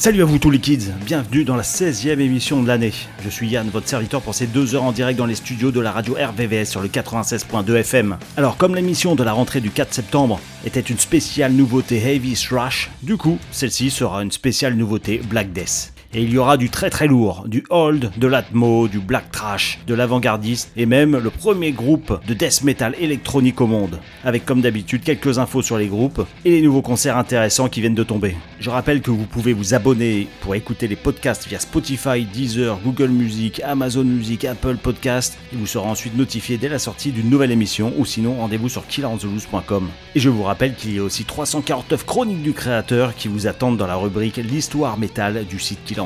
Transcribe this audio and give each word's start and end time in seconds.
Salut 0.00 0.22
à 0.22 0.24
vous 0.24 0.38
tous 0.38 0.48
les 0.48 0.60
kids, 0.60 0.92
bienvenue 1.04 1.44
dans 1.44 1.56
la 1.56 1.62
16e 1.62 2.20
émission 2.20 2.62
de 2.62 2.68
l'année. 2.68 2.94
Je 3.22 3.28
suis 3.28 3.50
Yann, 3.50 3.68
votre 3.68 3.86
serviteur 3.86 4.22
pour 4.22 4.34
ces 4.34 4.46
deux 4.46 4.74
heures 4.74 4.84
en 4.84 4.92
direct 4.92 5.18
dans 5.18 5.26
les 5.26 5.34
studios 5.34 5.72
de 5.72 5.80
la 5.80 5.92
radio 5.92 6.14
RVVS 6.14 6.64
sur 6.64 6.80
le 6.80 6.88
96.2 6.88 7.74
FM. 7.74 8.16
Alors 8.38 8.56
comme 8.56 8.74
l'émission 8.74 9.14
de 9.14 9.22
la 9.22 9.34
rentrée 9.34 9.60
du 9.60 9.68
4 9.68 9.92
septembre 9.92 10.40
était 10.64 10.80
une 10.80 10.98
spéciale 10.98 11.52
nouveauté 11.52 11.98
Heavy 11.98 12.32
Thrash, 12.32 12.90
du 13.02 13.18
coup 13.18 13.38
celle-ci 13.52 13.90
sera 13.90 14.22
une 14.22 14.32
spéciale 14.32 14.72
nouveauté 14.72 15.20
Black 15.28 15.52
Death. 15.52 15.92
Et 16.12 16.22
il 16.22 16.32
y 16.32 16.38
aura 16.38 16.56
du 16.56 16.70
très 16.70 16.90
très 16.90 17.06
lourd, 17.06 17.44
du 17.46 17.62
old, 17.70 18.10
de 18.16 18.26
l'atmo, 18.26 18.88
du 18.88 18.98
black 18.98 19.30
trash, 19.30 19.78
de 19.86 19.94
l'avant-gardiste 19.94 20.72
et 20.76 20.84
même 20.84 21.16
le 21.16 21.30
premier 21.30 21.70
groupe 21.70 22.20
de 22.26 22.34
death 22.34 22.64
metal 22.64 22.96
électronique 22.98 23.60
au 23.60 23.68
monde. 23.68 24.00
Avec 24.24 24.44
comme 24.44 24.60
d'habitude 24.60 25.04
quelques 25.04 25.38
infos 25.38 25.62
sur 25.62 25.78
les 25.78 25.86
groupes 25.86 26.26
et 26.44 26.50
les 26.50 26.62
nouveaux 26.62 26.82
concerts 26.82 27.16
intéressants 27.16 27.68
qui 27.68 27.80
viennent 27.80 27.94
de 27.94 28.02
tomber. 28.02 28.34
Je 28.58 28.70
rappelle 28.70 29.02
que 29.02 29.12
vous 29.12 29.24
pouvez 29.24 29.52
vous 29.52 29.72
abonner 29.72 30.26
pour 30.40 30.56
écouter 30.56 30.88
les 30.88 30.96
podcasts 30.96 31.46
via 31.46 31.60
Spotify, 31.60 32.24
Deezer, 32.24 32.80
Google 32.84 33.10
Music, 33.10 33.62
Amazon 33.64 34.02
Music, 34.02 34.44
Apple 34.44 34.78
Podcast 34.78 35.38
et 35.52 35.56
vous 35.56 35.66
serez 35.66 35.86
ensuite 35.86 36.16
notifié 36.16 36.58
dès 36.58 36.68
la 36.68 36.80
sortie 36.80 37.12
d'une 37.12 37.30
nouvelle 37.30 37.52
émission 37.52 37.92
ou 37.98 38.04
sinon 38.04 38.34
rendez-vous 38.34 38.68
sur 38.68 38.84
killerontheloose.com. 38.84 39.88
Et 40.16 40.20
je 40.20 40.28
vous 40.28 40.42
rappelle 40.42 40.74
qu'il 40.74 40.92
y 40.92 40.98
a 40.98 41.04
aussi 41.04 41.24
349 41.24 42.04
chroniques 42.04 42.42
du 42.42 42.52
créateur 42.52 43.14
qui 43.14 43.28
vous 43.28 43.46
attendent 43.46 43.76
dans 43.76 43.86
la 43.86 43.94
rubrique 43.94 44.38
l'histoire 44.38 44.98
métal 44.98 45.46
du 45.48 45.60
site 45.60 45.78
Killer 45.84 45.99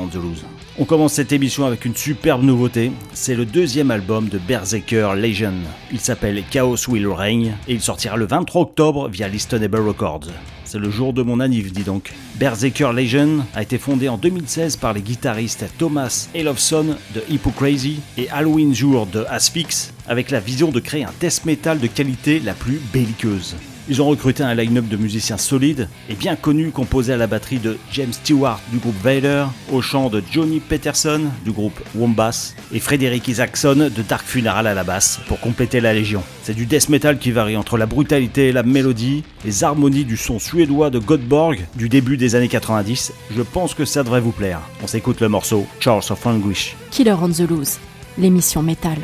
on 0.77 0.85
commence 0.85 1.13
cette 1.13 1.31
émission 1.31 1.65
avec 1.65 1.85
une 1.85 1.95
superbe 1.95 2.43
nouveauté, 2.43 2.91
c'est 3.13 3.35
le 3.35 3.45
deuxième 3.45 3.91
album 3.91 4.27
de 4.27 4.37
Berserker 4.37 5.11
Legion. 5.15 5.53
Il 5.91 5.99
s'appelle 5.99 6.43
Chaos 6.49 6.89
Will 6.89 7.07
Reign 7.07 7.57
et 7.67 7.73
il 7.73 7.81
sortira 7.81 8.17
le 8.17 8.25
23 8.25 8.61
octobre 8.61 9.07
via 9.07 9.27
Listenable 9.27 9.79
Records. 9.79 10.27
C'est 10.65 10.79
le 10.79 10.89
jour 10.89 11.13
de 11.13 11.21
mon 11.21 11.39
anniv, 11.39 11.71
dis 11.71 11.83
donc. 11.83 12.11
Berserker 12.35 12.91
Legion 12.93 13.45
a 13.53 13.61
été 13.61 13.77
fondé 13.77 14.09
en 14.09 14.17
2016 14.17 14.75
par 14.75 14.93
les 14.93 15.01
guitaristes 15.01 15.65
Thomas 15.77 16.27
Elofson 16.33 16.97
de 17.13 17.23
Hippocrazy 17.29 18.01
et 18.17 18.29
Halloween 18.29 18.73
Jour 18.73 19.05
de 19.05 19.23
Asphyx, 19.29 19.93
avec 20.07 20.29
la 20.31 20.39
vision 20.39 20.71
de 20.71 20.79
créer 20.81 21.05
un 21.05 21.13
death 21.21 21.45
metal 21.45 21.79
de 21.79 21.87
qualité 21.87 22.39
la 22.39 22.53
plus 22.53 22.81
belliqueuse. 22.91 23.55
Ils 23.87 24.01
ont 24.01 24.07
recruté 24.07 24.41
un 24.41 24.55
line-up 24.55 24.87
de 24.87 24.97
musiciens 24.97 25.37
solides 25.37 25.87
et 26.09 26.15
bien 26.15 26.35
connus 26.35 26.71
composé 26.71 27.13
à 27.13 27.17
la 27.17 27.27
batterie 27.27 27.59
de 27.59 27.77
James 27.91 28.13
Stewart 28.13 28.59
du 28.71 28.79
groupe 28.79 28.95
Vader, 29.03 29.45
au 29.71 29.81
chant 29.81 30.09
de 30.09 30.23
Johnny 30.31 30.59
Peterson 30.59 31.21
du 31.43 31.51
groupe 31.51 31.79
Wombas 31.93 32.55
et 32.73 32.79
Frédéric 32.79 33.27
Isaacson 33.27 33.91
de 33.95 34.01
Dark 34.01 34.25
Funeral 34.25 34.65
à 34.65 34.73
la 34.73 34.83
basse 34.83 35.19
pour 35.27 35.39
compléter 35.39 35.81
la 35.81 35.93
légion. 35.93 36.23
C'est 36.41 36.55
du 36.55 36.65
death 36.65 36.89
metal 36.89 37.19
qui 37.19 37.29
varie 37.31 37.57
entre 37.57 37.77
la 37.77 37.85
brutalité 37.85 38.47
et 38.47 38.51
la 38.51 38.63
mélodie, 38.63 39.23
les 39.45 39.63
harmonies 39.63 40.05
du 40.05 40.17
son 40.17 40.39
suédois 40.39 40.89
de 40.89 40.97
Godborg 40.97 41.63
du 41.75 41.87
début 41.87 42.17
des 42.17 42.33
années 42.33 42.47
90. 42.47 43.13
Je 43.35 43.41
pense 43.43 43.75
que 43.75 43.85
ça 43.85 44.03
devrait 44.03 44.21
vous 44.21 44.31
plaire. 44.31 44.61
On 44.81 44.87
s'écoute 44.87 45.21
le 45.21 45.29
morceau 45.29 45.67
Charles 45.79 46.03
of 46.09 46.25
Anguish. 46.25 46.75
Killer 46.89 47.15
on 47.21 47.29
the 47.29 47.47
Loose, 47.47 47.77
l'émission 48.17 48.63
métal. 48.63 48.97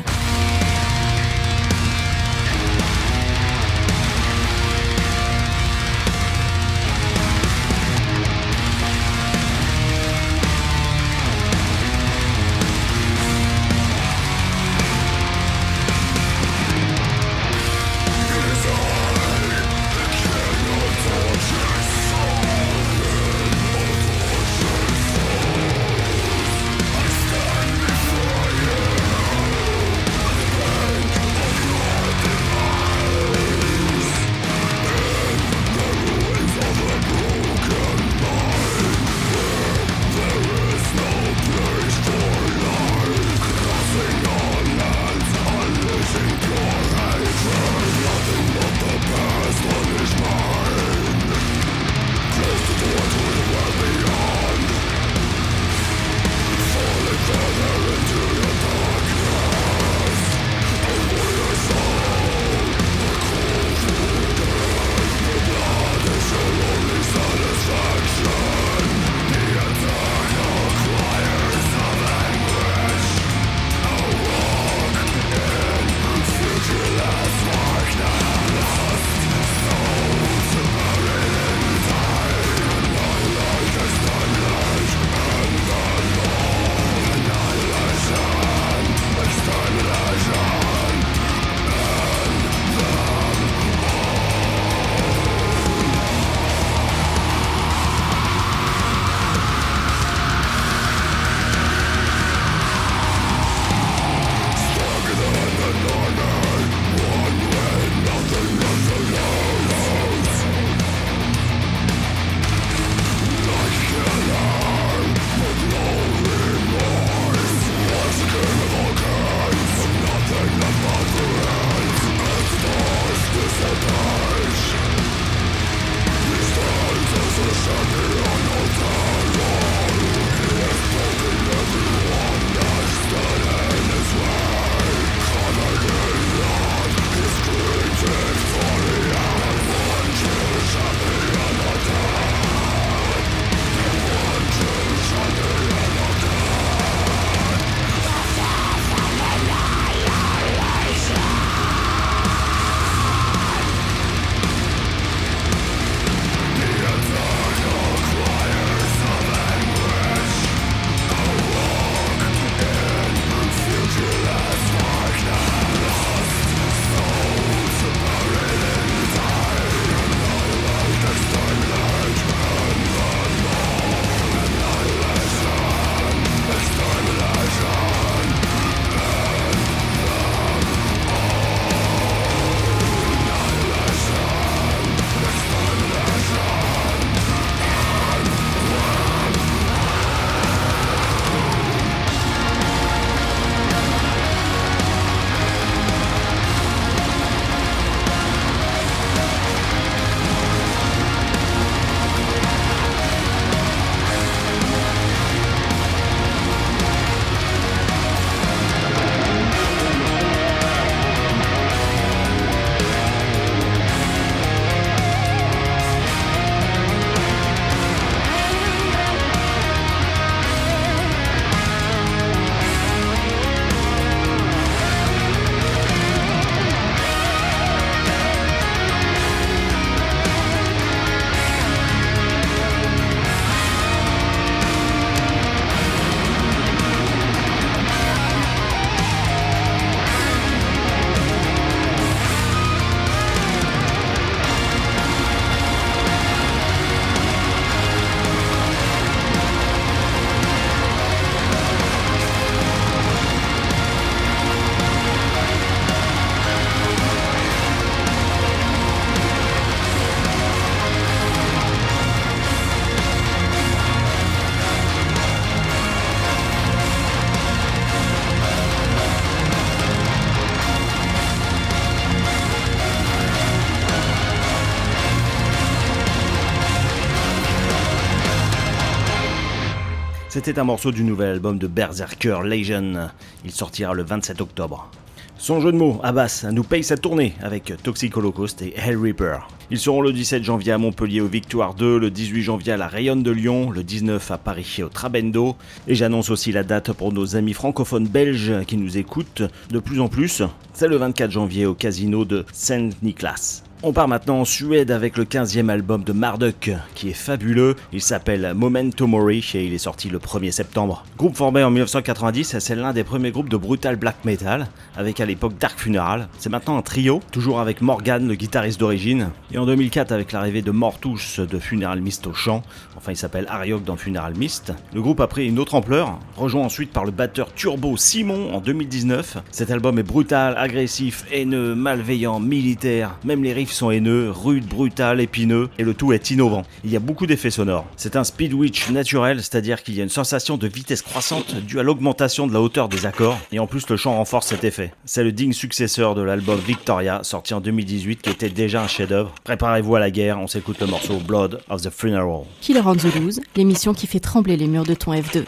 C'était 280.32 280.58
un 280.58 280.64
morceau 280.64 280.92
du 280.92 281.04
nouvel 281.04 281.28
album 281.28 281.58
de 281.58 281.66
Berserker 281.66 282.38
Legion. 282.42 283.10
Il 283.44 283.50
sortira 283.50 283.92
le 283.92 284.02
27 284.02 284.40
octobre. 284.40 284.90
Son 285.36 285.60
jeu 285.60 285.72
de 285.72 285.76
mots, 285.76 286.00
Abbas, 286.02 286.46
nous 286.50 286.62
paye 286.62 286.82
sa 286.82 286.96
tournée 286.96 287.34
avec 287.42 287.74
Toxic 287.82 288.16
Holocaust 288.16 288.62
et 288.62 288.72
Hell 288.74 288.96
Reaper. 288.96 289.46
Ils 289.70 289.78
seront 289.78 290.00
le 290.00 290.10
17 290.10 290.42
janvier 290.42 290.72
à 290.72 290.78
Montpellier 290.78 291.20
au 291.20 291.26
Victoire 291.26 291.74
2, 291.74 291.98
le 291.98 292.10
18 292.10 292.40
janvier 292.40 292.72
à 292.72 292.78
la 292.78 292.88
Rayonne 292.88 293.22
de 293.22 293.30
Lyon, 293.30 293.70
le 293.70 293.84
19 293.84 294.30
à 294.30 294.38
Paris 294.38 294.80
au 294.82 294.88
Trabendo. 294.88 295.54
Et 295.86 295.94
j'annonce 295.94 296.30
aussi 296.30 296.50
la 296.50 296.64
date 296.64 296.94
pour 296.94 297.12
nos 297.12 297.36
amis 297.36 297.52
francophones 297.52 298.08
belges 298.08 298.64
qui 298.66 298.78
nous 298.78 298.96
écoutent 298.96 299.42
de 299.68 299.78
plus 299.80 300.00
en 300.00 300.08
plus. 300.08 300.42
C'est 300.72 300.88
le 300.88 300.96
24 300.96 301.30
janvier 301.30 301.66
au 301.66 301.74
casino 301.74 302.24
de 302.24 302.46
Saint-Nicolas. 302.54 303.64
On 303.84 303.92
part 303.92 304.06
maintenant 304.06 304.38
en 304.38 304.44
Suède 304.44 304.92
avec 304.92 305.16
le 305.16 305.24
15e 305.24 305.68
album 305.68 306.04
de 306.04 306.12
Marduk, 306.12 306.70
qui 306.94 307.08
est 307.08 307.14
fabuleux. 307.14 307.74
Il 307.92 308.00
s'appelle 308.00 308.52
Momento 308.54 309.08
Mori 309.08 309.44
et 309.54 309.64
il 309.64 309.74
est 309.74 309.78
sorti 309.78 310.08
le 310.08 310.20
1er 310.20 310.52
septembre. 310.52 311.04
Groupe 311.18 311.36
formé 311.36 311.64
en 311.64 311.70
1990, 311.72 312.60
c'est 312.60 312.76
l'un 312.76 312.92
des 312.92 313.02
premiers 313.02 313.32
groupes 313.32 313.48
de 313.48 313.56
brutal 313.56 313.96
black 313.96 314.24
metal, 314.24 314.68
avec 314.96 315.18
à 315.18 315.26
l'époque 315.26 315.58
Dark 315.58 315.80
Funeral. 315.80 316.28
C'est 316.38 316.48
maintenant 316.48 316.76
un 316.76 316.82
trio, 316.82 317.22
toujours 317.32 317.58
avec 317.58 317.80
Morgan, 317.80 318.28
le 318.28 318.36
guitariste 318.36 318.78
d'origine. 318.78 319.30
Et 319.52 319.58
en 319.58 319.66
2004, 319.66 320.12
avec 320.12 320.30
l'arrivée 320.30 320.62
de 320.62 320.70
Mortus 320.70 321.40
de 321.40 321.58
Funeral 321.58 322.00
Mist 322.00 322.28
au 322.28 322.34
chant, 322.34 322.62
enfin 322.96 323.10
il 323.10 323.16
s'appelle 323.16 323.46
Ariok 323.48 323.82
dans 323.82 323.96
Funeral 323.96 324.34
Mist, 324.36 324.72
le 324.94 325.02
groupe 325.02 325.20
a 325.20 325.26
pris 325.26 325.48
une 325.48 325.58
autre 325.58 325.74
ampleur, 325.74 326.20
rejoint 326.36 326.62
ensuite 326.62 326.92
par 326.92 327.04
le 327.04 327.10
batteur 327.10 327.52
Turbo 327.52 327.96
Simon 327.96 328.54
en 328.54 328.60
2019. 328.60 329.38
Cet 329.50 329.72
album 329.72 329.98
est 329.98 330.04
brutal, 330.04 330.54
agressif, 330.56 331.24
haineux, 331.32 331.74
malveillant, 331.74 332.38
militaire, 332.38 333.18
même 333.24 333.42
les 333.42 333.52
riffs 333.52 333.71
sont 333.74 333.90
haineux, 333.90 334.30
rudes, 334.30 334.66
brutal, 334.66 335.20
épineux, 335.20 335.68
et 335.78 335.84
le 335.84 335.94
tout 335.94 336.12
est 336.12 336.30
innovant. 336.30 336.62
Il 336.84 336.90
y 336.90 336.96
a 336.96 337.00
beaucoup 337.00 337.26
d'effets 337.26 337.50
sonores. 337.50 337.86
C'est 337.96 338.16
un 338.16 338.24
speed 338.24 338.52
witch 338.54 338.90
naturel, 338.90 339.38
c'est-à-dire 339.38 339.82
qu'il 339.82 339.94
y 339.94 340.00
a 340.00 340.02
une 340.04 340.08
sensation 340.08 340.56
de 340.56 340.66
vitesse 340.66 341.02
croissante 341.02 341.54
due 341.54 341.78
à 341.78 341.82
l'augmentation 341.82 342.46
de 342.46 342.52
la 342.52 342.60
hauteur 342.60 342.88
des 342.88 343.06
accords, 343.06 343.38
et 343.52 343.58
en 343.58 343.66
plus 343.66 343.88
le 343.88 343.96
chant 343.96 344.16
renforce 344.16 344.48
cet 344.48 344.64
effet. 344.64 344.92
C'est 345.04 345.24
le 345.24 345.32
digne 345.32 345.52
successeur 345.52 346.14
de 346.14 346.22
l'album 346.22 346.58
Victoria, 346.58 347.20
sorti 347.22 347.54
en 347.54 347.60
2018, 347.60 348.22
qui 348.22 348.30
était 348.30 348.50
déjà 348.50 348.82
un 348.82 348.88
chef-d'œuvre. 348.88 349.34
Préparez-vous 349.44 349.96
à 349.96 350.00
la 350.00 350.10
guerre, 350.10 350.38
on 350.38 350.46
s'écoute 350.46 350.80
le 350.80 350.86
morceau 350.86 351.18
Blood 351.18 351.60
of 351.68 351.82
the 351.82 351.90
Funeral. 351.90 352.44
Killer 352.60 352.82
on 352.84 352.94
the 352.94 353.14
Loose, 353.14 353.40
l'émission 353.56 353.94
qui 353.94 354.06
fait 354.06 354.20
trembler 354.20 354.56
les 354.56 354.66
murs 354.66 354.84
de 354.84 354.94
ton 354.94 355.12
F2. 355.12 355.44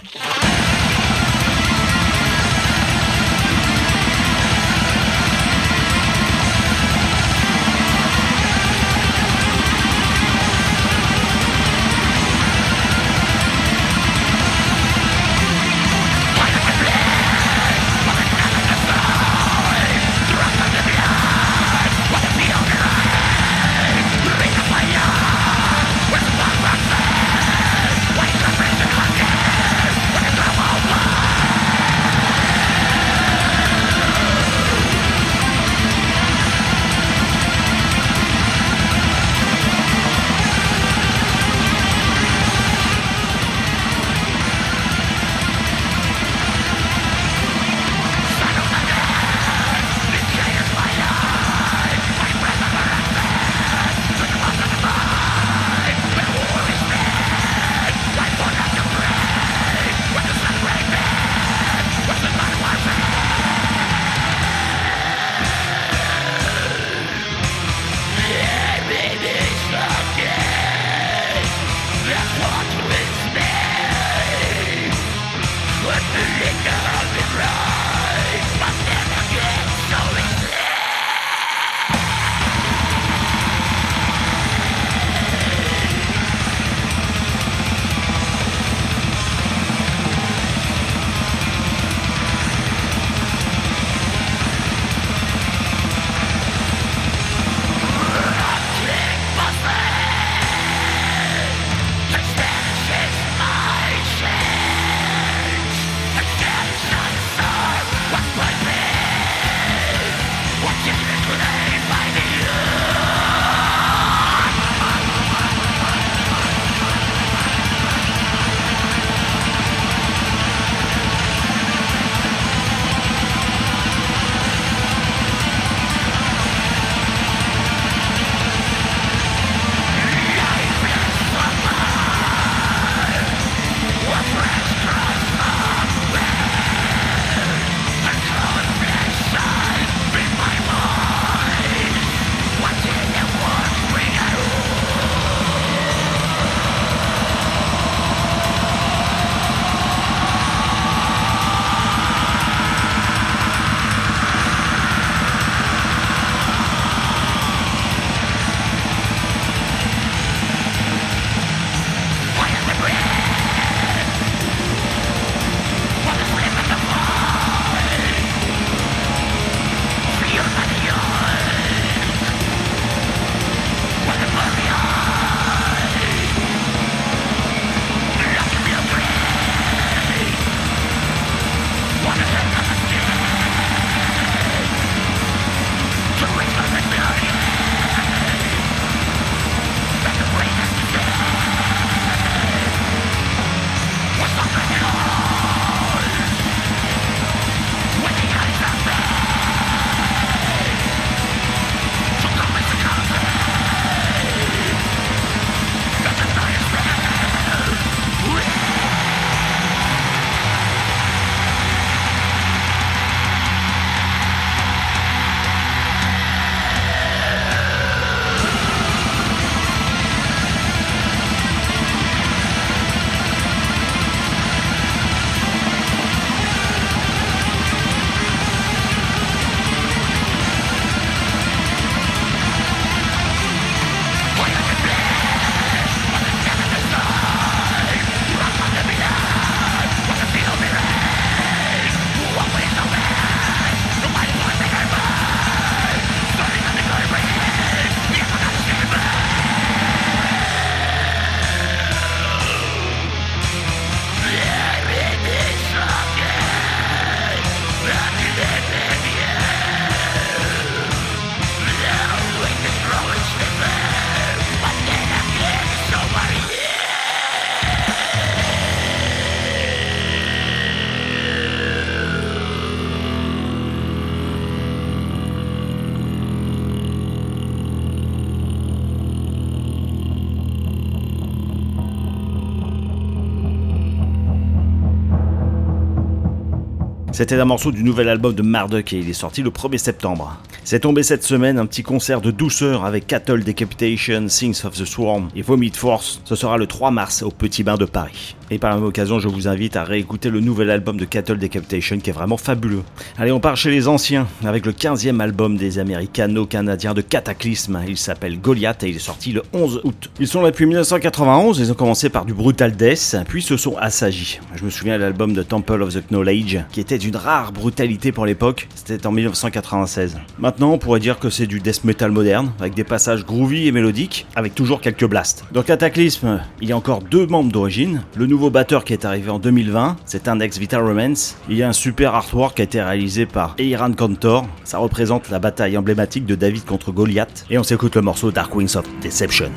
C'était 287.15 287.39
un 287.39 287.45
morceau 287.45 287.71
du 287.71 287.85
nouvel 287.85 288.09
album 288.09 288.35
de 288.35 288.43
Marduk 288.43 288.93
et 288.93 288.99
il 288.99 289.09
est 289.09 289.13
sorti 289.13 289.41
le 289.41 289.51
1er 289.51 289.79
septembre. 289.79 290.37
C'est 290.65 290.81
tombé 290.81 291.05
cette 291.05 291.23
semaine 291.23 291.61
un 291.61 291.67
petit 291.67 291.85
concert 291.85 292.21
de 292.21 292.33
douceur 292.33 292.85
avec 292.85 293.07
Cattle 293.07 293.45
Decapitation, 293.45 294.27
Things 294.27 294.65
of 294.65 294.75
the 294.75 294.85
Swarm 294.85 295.29
et 295.37 295.43
Vomit 295.43 295.71
Force. 295.77 296.21
Ce 296.25 296.35
sera 296.35 296.59
le 296.59 296.67
3 296.67 296.91
mars 296.91 297.23
au 297.23 297.31
Petit 297.31 297.63
Bain 297.63 297.77
de 297.77 297.85
Paris. 297.85 298.35
Et 298.51 298.59
par 298.59 298.71
la 298.71 298.77
même 298.77 298.85
occasion, 298.87 299.21
je 299.21 299.29
vous 299.29 299.47
invite 299.47 299.77
à 299.77 299.85
réécouter 299.85 300.29
le 300.29 300.41
nouvel 300.41 300.71
album 300.71 300.97
de 300.97 301.05
Cattle 301.05 301.39
Decapitation 301.39 301.99
qui 301.99 302.11
est 302.11 302.13
vraiment 302.13 302.37
fabuleux. 302.37 302.83
Allez, 303.17 303.31
on 303.31 303.41
part 303.41 303.57
chez 303.57 303.71
les 303.71 303.87
anciens 303.87 304.27
avec 304.45 304.67
le 304.67 304.73
15e 304.73 305.21
album 305.21 305.57
des 305.57 305.79
Américano-Canadiens 305.79 306.95
de 306.95 307.01
Cataclysme. 307.01 307.81
Il 307.87 307.97
s'appelle 307.97 308.41
Goliath 308.41 308.83
et 308.83 308.89
il 308.89 308.97
est 308.97 308.99
sorti 308.99 309.33
le 309.33 309.43
11 309.53 309.83
août. 309.85 310.11
Ils 310.19 310.29
sont 310.29 310.43
là 310.43 310.51
depuis 310.51 310.67
1991, 310.67 311.61
ils 311.61 311.71
ont 311.71 311.75
commencé 311.75 312.09
par 312.09 312.25
du 312.25 312.35
Brutal 312.35 312.73
Death, 312.73 313.17
puis 313.29 313.43
se 313.43 313.57
sont 313.57 313.77
assagis. 313.77 314.41
Je 314.57 314.65
me 314.65 314.71
souviens 314.71 314.97
de 314.97 315.03
l'album 315.03 315.33
de 315.33 315.43
Temple 315.43 315.83
of 315.83 315.95
the 315.95 316.07
Knowledge 316.09 316.59
qui 316.73 316.81
était 316.81 316.99
d'une 317.05 317.17
rare 317.17 317.53
brutalité 317.53 318.13
pour 318.13 318.25
l'époque, 318.25 318.67
c'était 318.75 319.07
en 319.07 319.13
1996. 319.13 320.17
Maintenant, 320.39 320.73
on 320.73 320.79
pourrait 320.79 321.01
dire 321.01 321.19
que 321.19 321.29
c'est 321.29 321.47
du 321.47 321.61
death 321.61 321.85
metal 321.85 322.11
moderne, 322.11 322.53
avec 322.61 322.73
des 322.73 322.85
passages 322.85 323.27
groovy 323.27 323.69
et 323.69 323.73
mélodiques, 323.73 324.27
avec 324.37 324.55
toujours 324.55 324.81
quelques 324.81 325.05
blasts. 325.05 325.45
Dans 325.53 325.63
Cataclysme, 325.63 326.41
il 326.63 326.69
y 326.69 326.73
a 326.73 326.77
encore 326.77 327.03
deux 327.03 327.27
membres 327.27 327.53
d'origine. 327.53 328.05
Le 328.17 328.25
nouveau 328.25 328.49
batteur 328.49 328.85
qui 328.85 328.95
est 328.95 329.05
arrivé 329.05 329.31
en 329.31 329.39
2020, 329.39 329.97
c'est 330.07 330.29
un 330.29 330.41
ex 330.41 330.57
Vital 330.59 330.83
Romance. 330.83 331.37
Il 331.51 331.59
y 331.59 331.63
a 331.63 331.69
un 331.69 331.75
super 331.75 332.15
artwork 332.15 332.57
qui 332.57 332.63
a 332.63 332.65
été 332.65 332.81
réalisé 332.81 333.27
par 333.27 333.55
Eiran 333.59 333.93
Cantor. 333.93 334.47
Ça 334.65 334.79
représente 334.79 335.29
la 335.29 335.39
bataille 335.39 335.77
emblématique 335.77 336.25
de 336.25 336.35
David 336.35 336.65
contre 336.65 336.91
Goliath. 336.91 337.45
Et 337.51 337.59
on 337.59 337.65
s'écoute 337.65 337.97
le 337.97 338.03
morceau 338.03 338.31
Dark 338.31 338.55
Wings 338.55 338.77
of 338.77 338.87
Deception. 339.03 339.51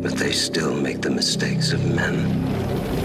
But 0.00 0.12
they 0.12 0.32
still 0.32 0.74
make 0.74 1.00
the 1.00 1.10
mistakes 1.10 1.72
of 1.72 1.84
men. 1.94 2.97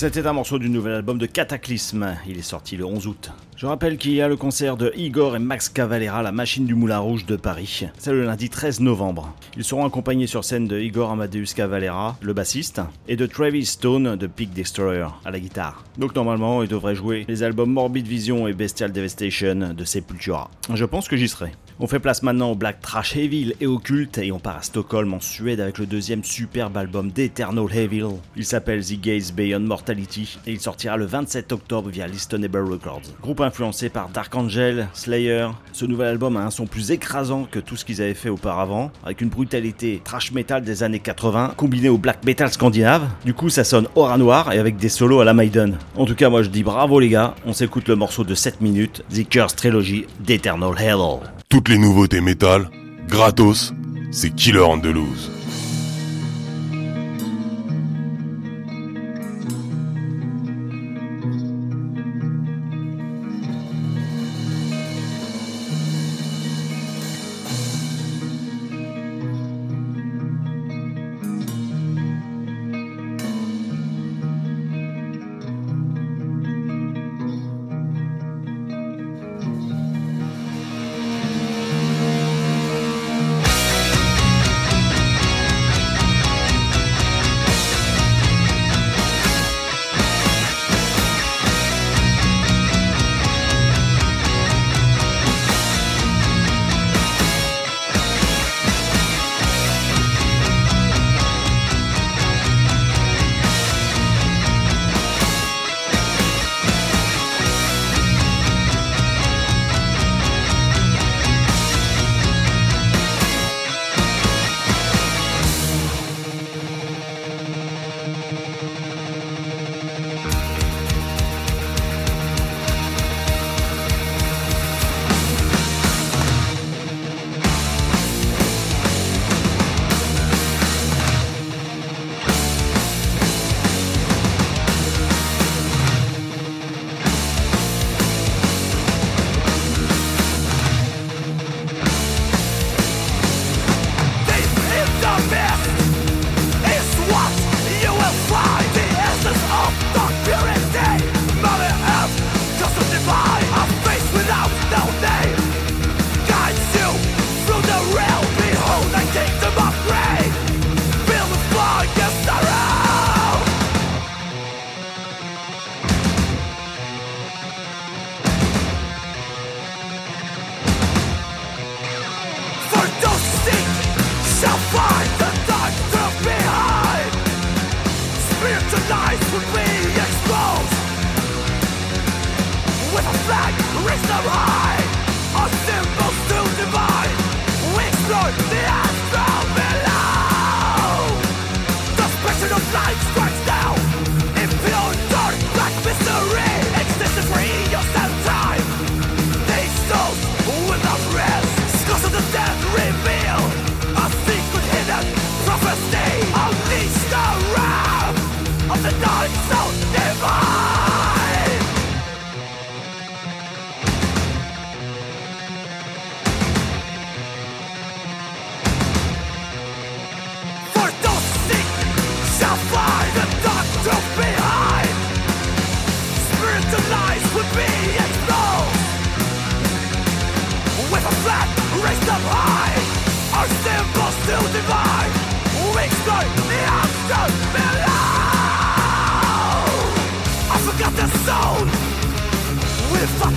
C'était 0.00 0.26
un 0.26 0.32
morceau 0.32 0.58
du 0.58 0.70
nouvel 0.70 0.94
album 0.94 1.18
de 1.18 1.26
Cataclysme. 1.26 2.16
Il 2.26 2.38
est 2.38 2.40
sorti 2.40 2.74
le 2.78 2.86
11 2.86 3.06
août. 3.06 3.32
Je 3.54 3.66
rappelle 3.66 3.98
qu'il 3.98 4.12
y 4.12 4.22
a 4.22 4.28
le 4.28 4.36
concert 4.38 4.78
de 4.78 4.94
Igor 4.96 5.36
et 5.36 5.38
Max 5.38 5.68
Cavalera, 5.68 6.22
la 6.22 6.32
machine 6.32 6.64
du 6.64 6.74
Moulin 6.74 7.00
Rouge 7.00 7.26
de 7.26 7.36
Paris. 7.36 7.84
C'est 7.98 8.12
le 8.12 8.24
lundi 8.24 8.48
13 8.48 8.80
novembre. 8.80 9.34
Ils 9.60 9.64
seront 9.64 9.84
accompagnés 9.84 10.26
sur 10.26 10.42
scène 10.42 10.66
de 10.66 10.80
Igor 10.80 11.10
Amadeus 11.10 11.52
Cavalera, 11.54 12.16
le 12.22 12.32
bassiste, 12.32 12.80
et 13.08 13.16
de 13.16 13.26
Travis 13.26 13.66
Stone 13.66 14.16
de 14.16 14.26
Peak 14.26 14.54
Destroyer 14.54 15.08
à 15.22 15.30
la 15.30 15.38
guitare. 15.38 15.84
Donc 15.98 16.14
normalement, 16.14 16.62
ils 16.62 16.68
devraient 16.68 16.94
jouer 16.94 17.26
les 17.28 17.42
albums 17.42 17.70
Morbid 17.70 18.06
Vision 18.06 18.48
et 18.48 18.54
Bestial 18.54 18.90
Devastation 18.90 19.74
de 19.76 19.84
Sepultura. 19.84 20.50
Je 20.72 20.86
pense 20.86 21.08
que 21.08 21.18
j'y 21.18 21.28
serai. 21.28 21.52
On 21.82 21.86
fait 21.86 21.98
place 21.98 22.22
maintenant 22.22 22.50
au 22.50 22.54
black 22.54 22.82
trash 22.82 23.16
Evil 23.16 23.54
et 23.58 23.66
au 23.66 23.78
culte 23.78 24.18
et 24.18 24.32
on 24.32 24.38
part 24.38 24.58
à 24.58 24.62
Stockholm 24.62 25.14
en 25.14 25.20
Suède 25.20 25.60
avec 25.60 25.78
le 25.78 25.86
deuxième 25.86 26.22
superbe 26.22 26.76
album 26.76 27.10
d'Eternal 27.10 27.64
Evil. 27.74 28.06
Il 28.36 28.44
s'appelle 28.44 28.84
The 28.84 29.00
Gaze 29.00 29.32
Beyond 29.32 29.60
Mortality 29.60 30.38
et 30.46 30.52
il 30.52 30.60
sortira 30.60 30.98
le 30.98 31.06
27 31.06 31.52
octobre 31.52 31.88
via 31.88 32.06
Listenable 32.06 32.70
Records. 32.70 33.00
Groupe 33.22 33.40
influencé 33.40 33.88
par 33.88 34.10
Dark 34.10 34.34
Angel, 34.34 34.88
Slayer, 34.92 35.48
ce 35.72 35.86
nouvel 35.86 36.08
album 36.08 36.36
a 36.36 36.44
un 36.44 36.50
son 36.50 36.66
plus 36.66 36.90
écrasant 36.90 37.44
que 37.50 37.58
tout 37.58 37.76
ce 37.76 37.86
qu'ils 37.86 38.02
avaient 38.02 38.12
fait 38.12 38.28
auparavant, 38.28 38.90
avec 39.02 39.22
une 39.22 39.30
brutalité 39.50 40.00
trash 40.04 40.30
metal 40.30 40.62
des 40.62 40.84
années 40.84 41.00
80 41.00 41.54
combinée 41.56 41.88
au 41.88 41.98
black 41.98 42.24
metal 42.24 42.52
scandinave. 42.52 43.08
Du 43.24 43.34
coup 43.34 43.48
ça 43.48 43.64
sonne 43.64 43.88
aura 43.96 44.16
noir 44.16 44.52
et 44.52 44.58
avec 44.60 44.76
des 44.76 44.88
solos 44.88 45.20
à 45.20 45.24
la 45.24 45.34
Maiden. 45.34 45.76
En 45.96 46.06
tout 46.06 46.14
cas 46.14 46.30
moi 46.30 46.44
je 46.44 46.50
dis 46.50 46.62
bravo 46.62 47.00
les 47.00 47.08
gars, 47.08 47.34
on 47.44 47.52
s'écoute 47.52 47.88
le 47.88 47.96
morceau 47.96 48.22
de 48.22 48.36
7 48.36 48.60
minutes, 48.60 49.02
The 49.12 49.28
Curse 49.28 49.56
Trilogy 49.56 50.06
d'Eternal 50.20 50.74
Hell 50.78 51.00
toutes 51.48 51.68
les 51.68 51.78
nouveautés 51.78 52.20
métal, 52.20 52.70
gratos, 53.08 53.74
c'est 54.12 54.30
Killer 54.30 54.60
Andalouse. 54.60 55.39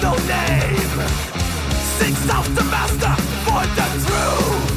no 0.04 0.12
name. 0.28 1.00
Master 2.74 3.16
the 3.80 3.88
truth. 4.04 4.68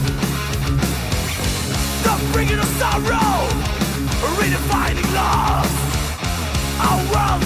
The 2.05 2.15
of 2.61 2.71
sorrow 2.79 3.49
Redefining 4.39 5.11
love. 5.21 5.73
Our 6.87 7.01
world 7.12 7.43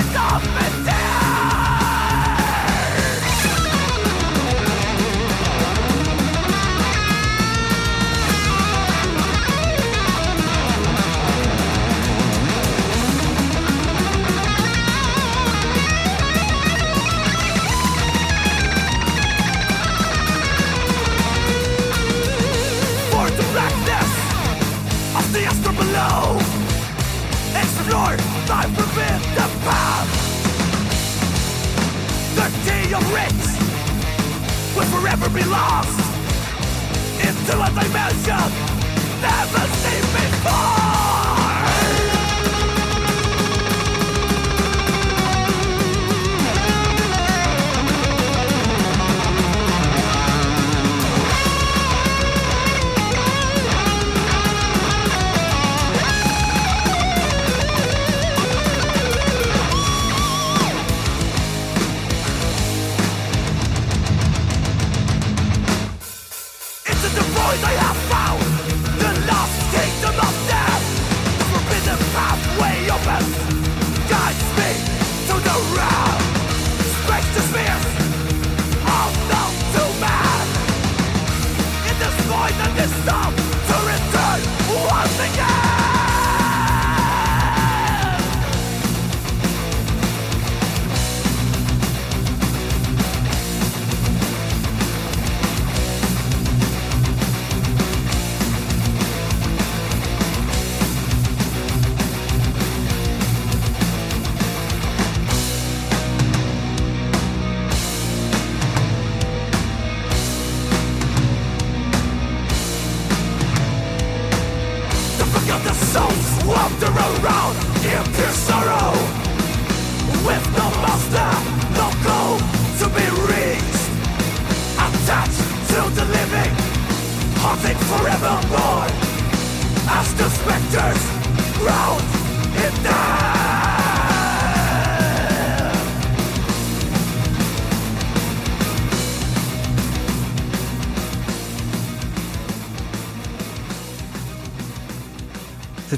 is 0.00 0.14
up 0.16 0.44
and 0.64 1.03
north, 27.94 28.50
I 28.50 28.64
forbid 28.74 29.20
the 29.38 29.46
path. 29.66 30.10
The 32.38 32.48
key 32.64 32.92
of 32.98 33.04
writ 33.12 33.42
will 34.74 34.90
forever 34.94 35.28
be 35.30 35.44
lost 35.44 36.00
into 37.28 37.54
a 37.66 37.68
dimension 37.78 38.50
never 39.22 39.64
seen 39.80 40.04
before. 40.16 40.73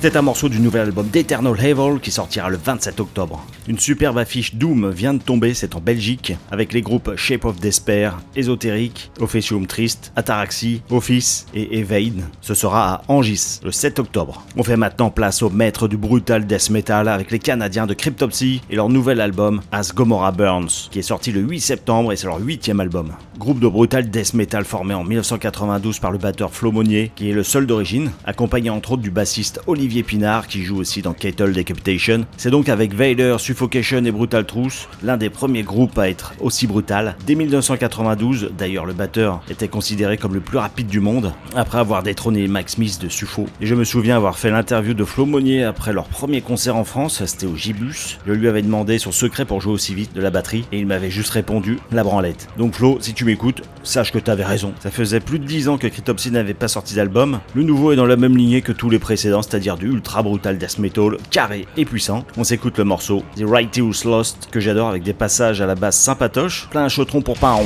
C'était 0.06 0.18
un 0.18 0.22
morceau 0.22 0.48
du 0.48 0.60
nouvel 0.60 0.82
album 0.82 1.08
d'Eternal 1.08 1.58
Evil 1.58 1.98
qui 2.00 2.12
sortira 2.12 2.48
le 2.48 2.56
27 2.56 3.00
octobre. 3.00 3.44
Une 3.68 3.80
superbe 3.80 4.18
affiche 4.18 4.54
Doom 4.54 4.90
vient 4.90 5.12
de 5.12 5.22
tomber, 5.22 5.52
c'est 5.52 5.74
en 5.74 5.80
Belgique, 5.80 6.34
avec 6.52 6.72
les 6.72 6.82
groupes 6.82 7.16
Shape 7.16 7.44
of 7.44 7.58
Despair, 7.58 8.16
Ésotérique, 8.36 9.10
Officium 9.18 9.66
Triste, 9.66 10.12
Ataraxie, 10.14 10.82
Office 10.88 11.46
et 11.52 11.80
Evade. 11.80 12.22
Ce 12.40 12.54
sera 12.54 12.94
à 12.94 13.02
Angis 13.08 13.58
le 13.64 13.72
7 13.72 13.98
octobre. 13.98 14.44
On 14.56 14.62
fait 14.62 14.76
maintenant 14.76 15.10
place 15.10 15.42
au 15.42 15.50
maître 15.50 15.88
du 15.88 15.96
brutal 15.96 16.46
death 16.46 16.70
metal 16.70 17.08
avec 17.08 17.32
les 17.32 17.40
Canadiens 17.40 17.88
de 17.88 17.94
Cryptopsy 17.94 18.60
et 18.70 18.76
leur 18.76 18.88
nouvel 18.88 19.20
album 19.20 19.60
As 19.72 19.92
Gomorrah 19.92 20.30
Burns, 20.30 20.88
qui 20.92 21.00
est 21.00 21.02
sorti 21.02 21.32
le 21.32 21.40
8 21.40 21.60
septembre 21.60 22.12
et 22.12 22.16
c'est 22.16 22.28
leur 22.28 22.40
huitième 22.40 22.78
album. 22.78 23.14
Groupe 23.36 23.58
de 23.58 23.68
brutal 23.68 24.08
death 24.08 24.34
metal 24.34 24.64
formé 24.64 24.94
en 24.94 25.02
1992 25.02 25.98
par 25.98 26.12
le 26.12 26.18
batteur 26.18 26.52
Flo 26.52 26.70
Monnier, 26.70 27.10
qui 27.16 27.30
est 27.30 27.34
le 27.34 27.42
seul 27.42 27.66
d'origine, 27.66 28.12
accompagné 28.24 28.70
entre 28.70 28.92
autres 28.92 29.02
du 29.02 29.10
bassiste 29.10 29.60
Olivier 29.66 30.04
Pinard, 30.04 30.46
qui 30.46 30.62
joue 30.62 30.78
aussi 30.78 31.02
dans 31.02 31.12
Kettle 31.14 31.52
Decapitation. 31.52 32.26
C'est 32.36 32.50
donc 32.50 32.68
avec 32.68 32.94
Vader, 32.94 33.36
Suffocation 33.56 34.04
et 34.04 34.10
Brutal 34.10 34.44
Truth, 34.44 34.86
l'un 35.02 35.16
des 35.16 35.30
premiers 35.30 35.62
groupes 35.62 35.96
à 35.96 36.10
être 36.10 36.34
aussi 36.40 36.66
brutal. 36.66 37.16
Dès 37.26 37.34
1992, 37.34 38.50
d'ailleurs 38.56 38.84
le 38.84 38.92
batteur 38.92 39.40
était 39.48 39.66
considéré 39.66 40.18
comme 40.18 40.34
le 40.34 40.40
plus 40.40 40.58
rapide 40.58 40.88
du 40.88 41.00
monde, 41.00 41.32
après 41.54 41.78
avoir 41.78 42.02
détrôné 42.02 42.48
Mike 42.48 42.68
Smith 42.68 43.00
de 43.00 43.08
Suffo. 43.08 43.46
Et 43.62 43.66
je 43.66 43.74
me 43.74 43.84
souviens 43.84 44.16
avoir 44.16 44.38
fait 44.38 44.50
l'interview 44.50 44.92
de 44.92 45.04
Flo 45.04 45.24
Monnier 45.24 45.64
après 45.64 45.94
leur 45.94 46.04
premier 46.04 46.42
concert 46.42 46.76
en 46.76 46.84
France, 46.84 47.24
c'était 47.24 47.46
au 47.46 47.56
Gibus. 47.56 48.18
Je 48.26 48.32
lui 48.32 48.46
avais 48.46 48.60
demandé 48.60 48.98
son 48.98 49.10
secret 49.10 49.46
pour 49.46 49.62
jouer 49.62 49.72
aussi 49.72 49.94
vite 49.94 50.12
de 50.12 50.20
la 50.20 50.28
batterie, 50.28 50.66
et 50.70 50.78
il 50.78 50.86
m'avait 50.86 51.08
juste 51.08 51.30
répondu, 51.30 51.78
la 51.92 52.04
branlette. 52.04 52.48
Donc 52.58 52.74
Flo, 52.74 52.98
si 53.00 53.14
tu 53.14 53.24
m'écoutes, 53.24 53.62
sache 53.84 54.12
que 54.12 54.18
t'avais 54.18 54.44
raison. 54.44 54.74
Ça 54.80 54.90
faisait 54.90 55.20
plus 55.20 55.38
de 55.38 55.46
10 55.46 55.70
ans 55.70 55.78
que 55.78 55.86
Cryptopsy 55.86 56.30
n'avait 56.30 56.52
pas 56.52 56.68
sorti 56.68 56.94
d'album. 56.94 57.40
Le 57.54 57.62
nouveau 57.62 57.92
est 57.92 57.96
dans 57.96 58.04
la 58.04 58.16
même 58.16 58.36
lignée 58.36 58.60
que 58.60 58.72
tous 58.72 58.90
les 58.90 58.98
précédents, 58.98 59.40
c'est-à-dire 59.40 59.78
du 59.78 59.86
ultra 59.86 60.22
brutal 60.22 60.58
death 60.58 60.78
metal, 60.78 61.16
carré 61.30 61.66
et 61.78 61.86
puissant. 61.86 62.26
On 62.36 62.44
s'écoute 62.44 62.76
le 62.76 62.84
morceau 62.84 63.22
Righteous 63.46 64.04
Lost 64.04 64.48
que 64.50 64.60
j'adore 64.60 64.88
avec 64.88 65.02
des 65.02 65.12
passages 65.12 65.60
à 65.60 65.66
la 65.66 65.74
basse 65.74 65.98
sympatoche, 65.98 66.68
plein 66.70 66.84
un 66.84 66.88
chautron 66.88 67.22
pour 67.22 67.38
pas. 67.38 67.58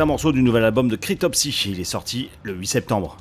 Un 0.00 0.06
morceau 0.06 0.32
du 0.32 0.42
nouvel 0.42 0.64
album 0.64 0.88
de 0.88 0.96
Cryptopsy, 0.96 1.54
il 1.68 1.78
est 1.78 1.84
sorti 1.84 2.30
le 2.42 2.54
8 2.54 2.66
septembre. 2.66 3.18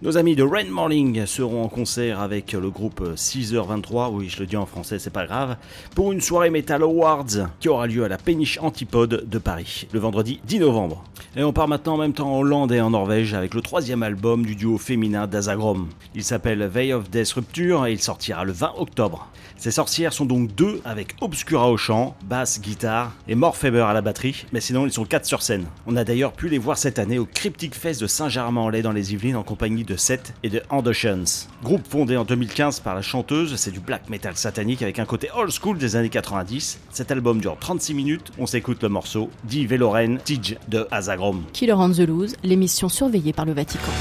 Nos 0.00 0.16
amis 0.16 0.36
de 0.36 0.44
Rain 0.44 0.70
Morning 0.70 1.26
seront 1.26 1.64
en 1.64 1.68
concert 1.68 2.20
avec 2.20 2.52
le 2.52 2.70
groupe 2.70 3.02
6h23, 3.16 4.12
oui 4.12 4.28
je 4.28 4.38
le 4.38 4.46
dis 4.46 4.56
en 4.56 4.64
français 4.64 5.00
c'est 5.00 5.10
pas 5.10 5.26
grave, 5.26 5.56
pour 5.96 6.12
une 6.12 6.20
soirée 6.20 6.50
Metal 6.50 6.82
Awards 6.84 7.48
qui 7.58 7.68
aura 7.68 7.88
lieu 7.88 8.04
à 8.04 8.08
la 8.08 8.16
Péniche 8.16 8.60
Antipode 8.62 9.28
de 9.28 9.38
Paris, 9.38 9.88
le 9.92 9.98
vendredi 9.98 10.40
10 10.44 10.60
novembre. 10.60 11.02
Et 11.36 11.42
on 11.42 11.52
part 11.52 11.66
maintenant 11.66 11.94
en 11.94 11.98
même 11.98 12.12
temps 12.12 12.32
en 12.32 12.38
Hollande 12.38 12.70
et 12.70 12.80
en 12.80 12.90
Norvège 12.90 13.34
avec 13.34 13.52
le 13.52 13.60
troisième 13.60 14.04
album 14.04 14.46
du 14.46 14.54
duo 14.54 14.78
féminin 14.78 15.26
d'Azagrom. 15.26 15.88
Il 16.14 16.22
s'appelle 16.22 16.64
Veil 16.64 16.92
of 16.92 17.10
Death 17.10 17.32
Rupture 17.32 17.86
et 17.86 17.92
il 17.92 18.00
sortira 18.00 18.44
le 18.44 18.52
20 18.52 18.74
octobre. 18.78 19.28
Ces 19.60 19.72
sorcières 19.72 20.14
sont 20.14 20.24
donc 20.24 20.54
deux 20.54 20.80
avec 20.86 21.16
Obscura 21.20 21.70
au 21.70 21.76
chant, 21.76 22.16
basse, 22.24 22.62
guitare 22.62 23.12
et 23.28 23.34
Morpheber 23.34 23.82
à 23.82 23.92
la 23.92 24.00
batterie, 24.00 24.46
mais 24.54 24.60
sinon 24.62 24.86
ils 24.86 24.92
sont 24.92 25.04
quatre 25.04 25.26
sur 25.26 25.42
scène. 25.42 25.66
On 25.86 25.96
a 25.96 26.04
d'ailleurs 26.04 26.32
pu 26.32 26.48
les 26.48 26.56
voir 26.56 26.78
cette 26.78 26.98
année 26.98 27.18
au 27.18 27.26
Cryptic 27.26 27.74
Fest 27.74 28.00
de 28.00 28.06
Saint-Germain-en-Laye 28.06 28.80
dans 28.80 28.92
les 28.92 29.12
Yvelines 29.12 29.36
en 29.36 29.42
compagnie 29.42 29.84
de 29.84 29.96
Seth 29.96 30.32
et 30.42 30.48
de 30.48 30.62
Andersons. 30.70 31.46
Groupe 31.62 31.86
fondé 31.86 32.16
en 32.16 32.24
2015 32.24 32.80
par 32.80 32.94
la 32.94 33.02
chanteuse, 33.02 33.54
c'est 33.56 33.70
du 33.70 33.80
black 33.80 34.08
metal 34.08 34.34
satanique 34.34 34.80
avec 34.80 34.98
un 34.98 35.04
côté 35.04 35.28
old 35.36 35.50
school 35.50 35.76
des 35.76 35.94
années 35.94 36.08
90. 36.08 36.80
Cet 36.90 37.10
album 37.10 37.42
dure 37.42 37.58
36 37.60 37.92
minutes, 37.92 38.32
on 38.38 38.46
s'écoute 38.46 38.82
le 38.82 38.88
morceau 38.88 39.28
Die 39.44 39.66
Veloren 39.66 40.20
Tige 40.24 40.56
de 40.68 40.88
Azagrom. 40.90 41.42
Killer 41.52 41.74
on 41.74 41.90
the 41.90 41.98
Loose, 41.98 42.34
l'émission 42.42 42.88
surveillée 42.88 43.34
par 43.34 43.44
le 43.44 43.52
Vatican. 43.52 43.92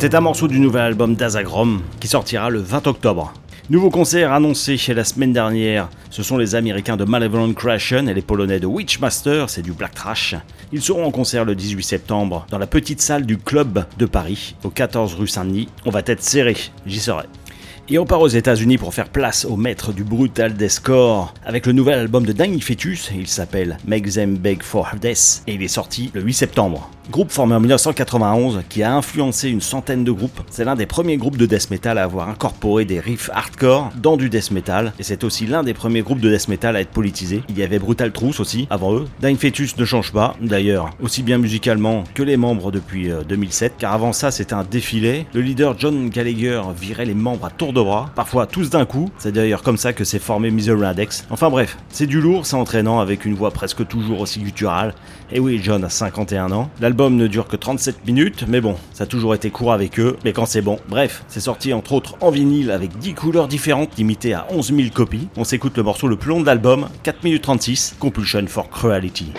C'était 0.00 0.14
un 0.14 0.20
morceau 0.20 0.46
du 0.46 0.60
nouvel 0.60 0.82
album 0.82 1.16
d'Azagrom 1.16 1.82
qui 1.98 2.06
sortira 2.06 2.50
le 2.50 2.60
20 2.60 2.86
octobre. 2.86 3.32
Nouveau 3.68 3.90
concert 3.90 4.32
annoncé 4.32 4.76
chez 4.76 4.94
la 4.94 5.02
semaine 5.02 5.32
dernière, 5.32 5.88
ce 6.08 6.22
sont 6.22 6.36
les 6.36 6.54
Américains 6.54 6.96
de 6.96 7.02
Malevolent 7.02 7.52
Creation 7.52 8.06
et 8.06 8.14
les 8.14 8.22
Polonais 8.22 8.60
de 8.60 8.66
Witchmaster, 8.68 9.50
c'est 9.50 9.62
du 9.62 9.72
black 9.72 9.94
trash. 9.94 10.36
Ils 10.70 10.82
seront 10.82 11.04
en 11.04 11.10
concert 11.10 11.44
le 11.44 11.56
18 11.56 11.82
septembre 11.82 12.46
dans 12.48 12.58
la 12.58 12.68
petite 12.68 13.00
salle 13.00 13.26
du 13.26 13.38
club 13.38 13.86
de 13.98 14.06
Paris, 14.06 14.54
au 14.62 14.70
14 14.70 15.14
rue 15.14 15.26
Saint-Denis. 15.26 15.68
On 15.84 15.90
va 15.90 16.02
être 16.06 16.22
serré, 16.22 16.56
j'y 16.86 17.00
serai. 17.00 17.24
Et 17.88 17.98
on 17.98 18.06
part 18.06 18.20
aux 18.20 18.28
États-Unis 18.28 18.78
pour 18.78 18.94
faire 18.94 19.08
place 19.08 19.46
au 19.46 19.56
maître 19.56 19.92
du 19.92 20.04
brutal 20.04 20.54
deathcore 20.54 21.34
avec 21.44 21.66
le 21.66 21.72
nouvel 21.72 21.98
album 21.98 22.24
de 22.24 22.32
Danny 22.32 22.60
Fetus. 22.60 23.10
Il 23.16 23.26
s'appelle 23.26 23.78
Make 23.84 24.12
Them 24.12 24.38
Beg 24.38 24.62
for 24.62 24.90
Death 25.00 25.42
et 25.48 25.54
il 25.54 25.62
est 25.64 25.66
sorti 25.66 26.12
le 26.14 26.20
8 26.20 26.34
septembre. 26.34 26.88
Groupe 27.10 27.30
formé 27.30 27.54
en 27.54 27.60
1991 27.60 28.64
qui 28.68 28.82
a 28.82 28.94
influencé 28.94 29.48
une 29.48 29.62
centaine 29.62 30.04
de 30.04 30.12
groupes. 30.12 30.42
C'est 30.50 30.64
l'un 30.64 30.74
des 30.74 30.84
premiers 30.84 31.16
groupes 31.16 31.38
de 31.38 31.46
death 31.46 31.70
metal 31.70 31.96
à 31.96 32.04
avoir 32.04 32.28
incorporé 32.28 32.84
des 32.84 33.00
riffs 33.00 33.30
hardcore 33.32 33.90
dans 33.96 34.18
du 34.18 34.28
death 34.28 34.50
metal 34.50 34.92
et 34.98 35.02
c'est 35.02 35.24
aussi 35.24 35.46
l'un 35.46 35.62
des 35.62 35.72
premiers 35.72 36.02
groupes 36.02 36.20
de 36.20 36.30
death 36.30 36.48
metal 36.48 36.76
à 36.76 36.82
être 36.82 36.90
politisé. 36.90 37.42
Il 37.48 37.58
y 37.58 37.62
avait 37.62 37.78
Brutal 37.78 38.12
Truth 38.12 38.40
aussi 38.40 38.66
avant 38.68 38.94
eux. 38.94 39.06
Dying 39.22 39.38
Fetus 39.38 39.78
ne 39.78 39.86
change 39.86 40.12
pas 40.12 40.36
d'ailleurs, 40.42 40.90
aussi 41.00 41.22
bien 41.22 41.38
musicalement 41.38 42.04
que 42.12 42.22
les 42.22 42.36
membres 42.36 42.70
depuis 42.70 43.08
2007 43.26 43.72
euh, 43.72 43.74
car 43.78 43.94
avant 43.94 44.12
ça 44.12 44.30
c'était 44.30 44.52
un 44.52 44.64
défilé. 44.64 45.26
Le 45.32 45.40
leader 45.40 45.78
John 45.78 46.10
Gallagher 46.10 46.60
virait 46.78 47.06
les 47.06 47.14
membres 47.14 47.46
à 47.46 47.50
tour 47.50 47.72
de 47.72 47.80
bras, 47.80 48.10
parfois 48.16 48.46
tous 48.46 48.68
d'un 48.68 48.84
coup. 48.84 49.10
C'est 49.16 49.32
d'ailleurs 49.32 49.62
comme 49.62 49.78
ça 49.78 49.94
que 49.94 50.04
s'est 50.04 50.18
formé 50.18 50.50
Misery 50.50 50.84
Index. 50.84 51.24
Enfin 51.30 51.48
bref, 51.48 51.78
c'est 51.88 52.06
du 52.06 52.20
lourd, 52.20 52.44
c'est 52.44 52.56
entraînant 52.56 53.00
avec 53.00 53.24
une 53.24 53.34
voix 53.34 53.50
presque 53.50 53.88
toujours 53.88 54.20
aussi 54.20 54.40
gutturale. 54.40 54.92
Et 55.32 55.40
oui, 55.40 55.60
John 55.62 55.84
a 55.84 55.90
51 55.90 56.52
ans. 56.52 56.70
Ne 56.98 57.28
dure 57.28 57.46
que 57.46 57.56
37 57.56 58.04
minutes, 58.06 58.44
mais 58.48 58.60
bon, 58.60 58.76
ça 58.92 59.04
a 59.04 59.06
toujours 59.06 59.34
été 59.34 59.50
court 59.50 59.72
avec 59.72 60.00
eux, 60.00 60.16
mais 60.24 60.32
quand 60.32 60.46
c'est 60.46 60.62
bon. 60.62 60.80
Bref, 60.88 61.22
c'est 61.28 61.40
sorti 61.40 61.72
entre 61.72 61.92
autres 61.92 62.16
en 62.20 62.30
vinyle 62.30 62.72
avec 62.72 62.98
10 62.98 63.14
couleurs 63.14 63.46
différentes, 63.46 63.96
limitées 63.96 64.34
à 64.34 64.46
11 64.50 64.74
000 64.74 64.88
copies. 64.92 65.28
On 65.36 65.44
s'écoute 65.44 65.76
le 65.76 65.84
morceau 65.84 66.08
le 66.08 66.16
plus 66.16 66.30
long 66.30 66.40
de 66.40 66.46
l'album, 66.46 66.88
4 67.04 67.22
minutes 67.22 67.42
36, 67.42 67.96
Compulsion 68.00 68.44
for 68.48 68.68
Cruelty. 68.68 69.32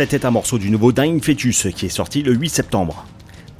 C'était 0.00 0.24
un 0.24 0.30
morceau 0.30 0.56
du 0.56 0.70
nouveau 0.70 0.92
Dying 0.92 1.20
Fetus 1.20 1.68
qui 1.76 1.84
est 1.84 1.90
sorti 1.90 2.22
le 2.22 2.32
8 2.32 2.48
septembre. 2.48 3.04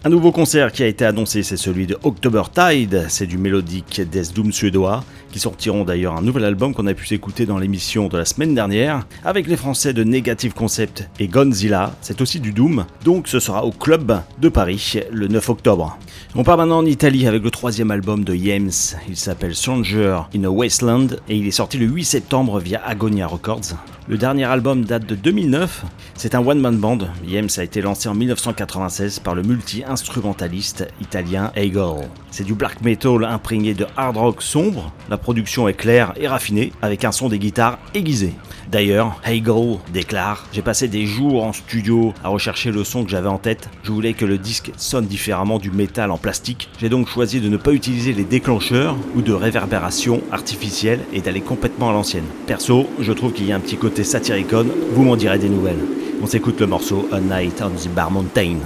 Un 0.05 0.09
nouveau 0.09 0.32
concert 0.32 0.72
qui 0.72 0.82
a 0.82 0.86
été 0.86 1.05
annoncé, 1.05 1.43
c'est 1.43 1.59
celui 1.59 1.86
de 1.86 1.99
October 2.03 2.45
Tide, 2.55 3.05
c'est 3.11 3.26
du 3.26 3.36
mélodique 3.36 4.01
Death 4.11 4.32
Doom 4.32 4.51
suédois, 4.51 5.05
qui 5.30 5.38
sortiront 5.38 5.84
d'ailleurs 5.84 6.16
un 6.16 6.22
nouvel 6.22 6.47
album 6.47 6.72
qu'on 6.72 6.86
a 6.86 6.95
pu 6.95 7.05
s'écouter 7.05 7.45
dans 7.45 7.59
l'émission 7.59 8.09
de 8.09 8.16
la 8.16 8.24
semaine 8.24 8.55
dernière, 8.55 9.07
avec 9.22 9.47
les 9.49 9.59
Français 9.59 9.93
de 9.93 10.03
Negative 10.03 10.55
Concept 10.55 11.11
et 11.18 11.28
Gonzilla, 11.28 11.95
c'est 12.01 12.22
aussi 12.22 12.41
du 12.41 12.53
Doom, 12.53 12.86
donc 13.05 13.28
ce 13.28 13.38
sera 13.38 13.66
au 13.66 13.70
Club 13.70 14.22
de 14.41 14.49
Paris 14.49 14.95
le 15.12 15.28
9 15.28 15.47
octobre. 15.51 15.99
On 16.34 16.44
part 16.44 16.56
maintenant 16.56 16.78
en 16.78 16.86
Italie 16.86 17.26
avec 17.26 17.42
le 17.42 17.50
troisième 17.50 17.90
album 17.90 18.24
de 18.24 18.34
Yems, 18.34 18.96
il 19.08 19.16
s'appelle 19.16 19.54
Stranger 19.54 20.20
in 20.34 20.44
a 20.44 20.48
Wasteland 20.48 21.08
et 21.28 21.36
il 21.36 21.46
est 21.46 21.50
sorti 21.50 21.76
le 21.76 21.86
8 21.86 22.04
septembre 22.04 22.60
via 22.60 22.80
Agonia 22.86 23.26
Records. 23.26 23.74
Le 24.08 24.18
dernier 24.18 24.44
album 24.44 24.84
date 24.84 25.06
de 25.06 25.14
2009, 25.14 25.84
c'est 26.14 26.34
un 26.34 26.44
one-man 26.44 26.76
band, 26.76 26.98
Yems 27.24 27.48
a 27.58 27.62
été 27.62 27.80
lancé 27.80 28.08
en 28.08 28.14
1996 28.14 29.20
par 29.20 29.34
le 29.34 29.42
multi-instrumentaliste 29.42 30.88
italien 31.00 31.52
Hegel. 31.54 32.08
C'est 32.30 32.44
du 32.44 32.54
black 32.54 32.80
metal 32.82 33.24
imprégné 33.24 33.74
de 33.74 33.86
hard 33.96 34.16
rock 34.16 34.42
sombre, 34.42 34.92
la 35.08 35.16
production 35.16 35.68
est 35.68 35.74
claire 35.74 36.12
et 36.16 36.26
raffinée, 36.26 36.72
avec 36.82 37.04
un 37.04 37.12
son 37.12 37.28
des 37.28 37.38
guitares 37.38 37.78
aiguisé. 37.94 38.34
D'ailleurs, 38.70 39.20
Hegel 39.26 39.78
déclare 39.92 40.46
J'ai 40.52 40.62
passé 40.62 40.86
des 40.86 41.06
jours 41.06 41.44
en 41.44 41.52
studio 41.52 42.14
à 42.22 42.28
rechercher 42.28 42.70
le 42.70 42.84
son 42.84 43.04
que 43.04 43.10
j'avais 43.10 43.28
en 43.28 43.38
tête. 43.38 43.68
Je 43.82 43.90
voulais 43.90 44.12
que 44.12 44.24
le 44.24 44.38
disque 44.38 44.70
sonne 44.76 45.06
différemment 45.06 45.58
du 45.58 45.72
métal 45.72 46.09
en 46.11 46.18
plastique. 46.18 46.68
J'ai 46.80 46.88
donc 46.88 47.08
choisi 47.08 47.40
de 47.40 47.48
ne 47.48 47.56
pas 47.56 47.72
utiliser 47.72 48.12
les 48.12 48.24
déclencheurs 48.24 48.96
ou 49.14 49.22
de 49.22 49.32
réverbération 49.32 50.22
artificielle 50.32 51.00
et 51.12 51.20
d'aller 51.20 51.40
complètement 51.40 51.90
à 51.90 51.92
l'ancienne. 51.92 52.24
Perso, 52.46 52.88
je 53.00 53.12
trouve 53.12 53.32
qu'il 53.32 53.46
y 53.46 53.52
a 53.52 53.56
un 53.56 53.61
petit 53.61 53.76
côté 53.76 54.04
satiricon, 54.04 54.66
vous 54.92 55.02
m'en 55.02 55.16
direz 55.16 55.38
des 55.38 55.48
nouvelles. 55.48 55.84
On 56.22 56.26
s'écoute 56.26 56.61
le 56.61 56.66
morceau 56.66 57.08
A 57.12 57.20
Night 57.20 57.62
on 57.62 57.70
the 57.70 57.88
Bar 57.88 58.11
Mountain. 58.11 58.58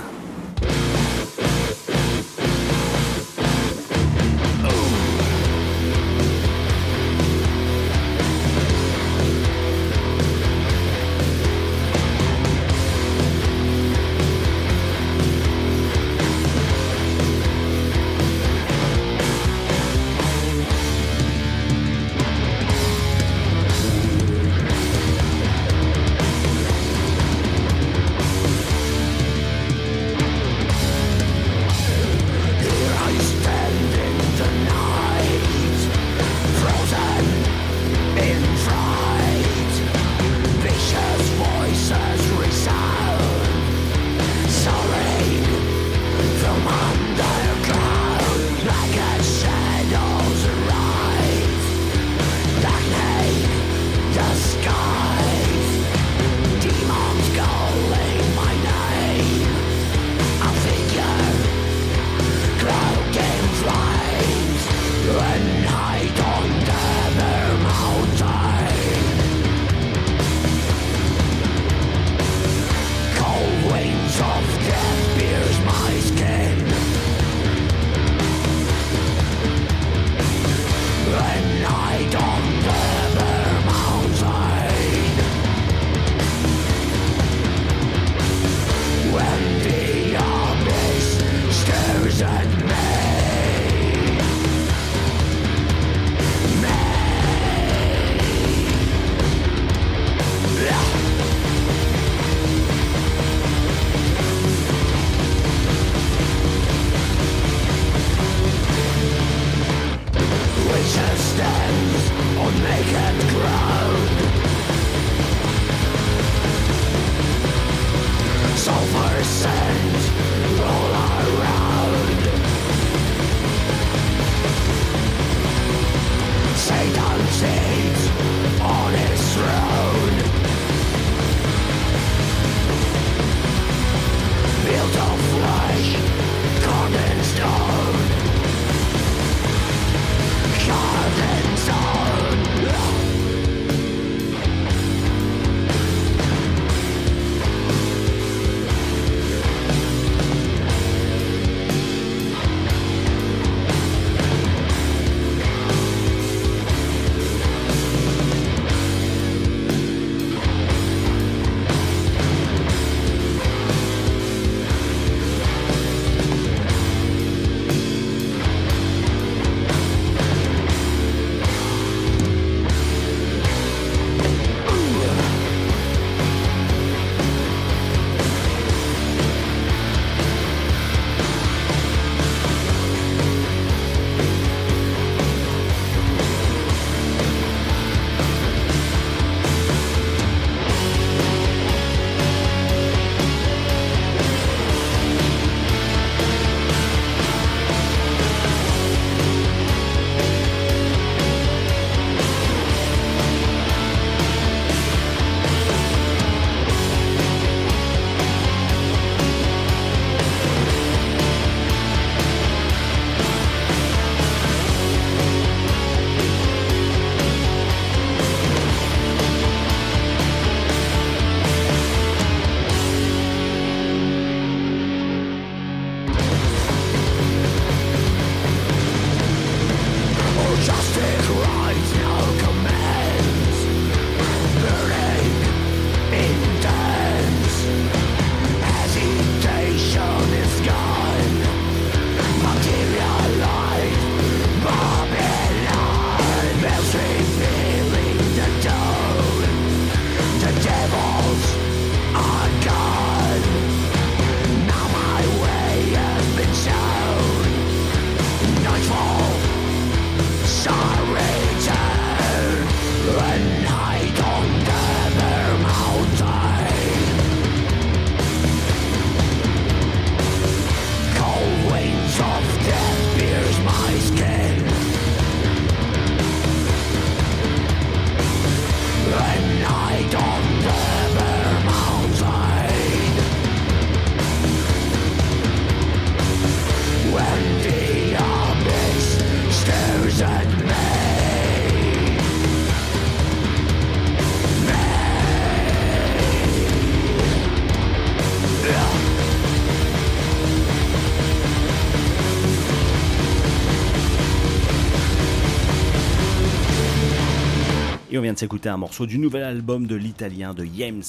Vient 308.24 308.32
de 308.32 308.38
s'écouter 308.38 308.70
un 308.70 308.78
morceau 308.78 309.04
du 309.04 309.18
nouvel 309.18 309.42
album 309.42 309.86
de 309.86 309.96
l'italien 309.96 310.54
de 310.54 310.66
James. 310.78 311.02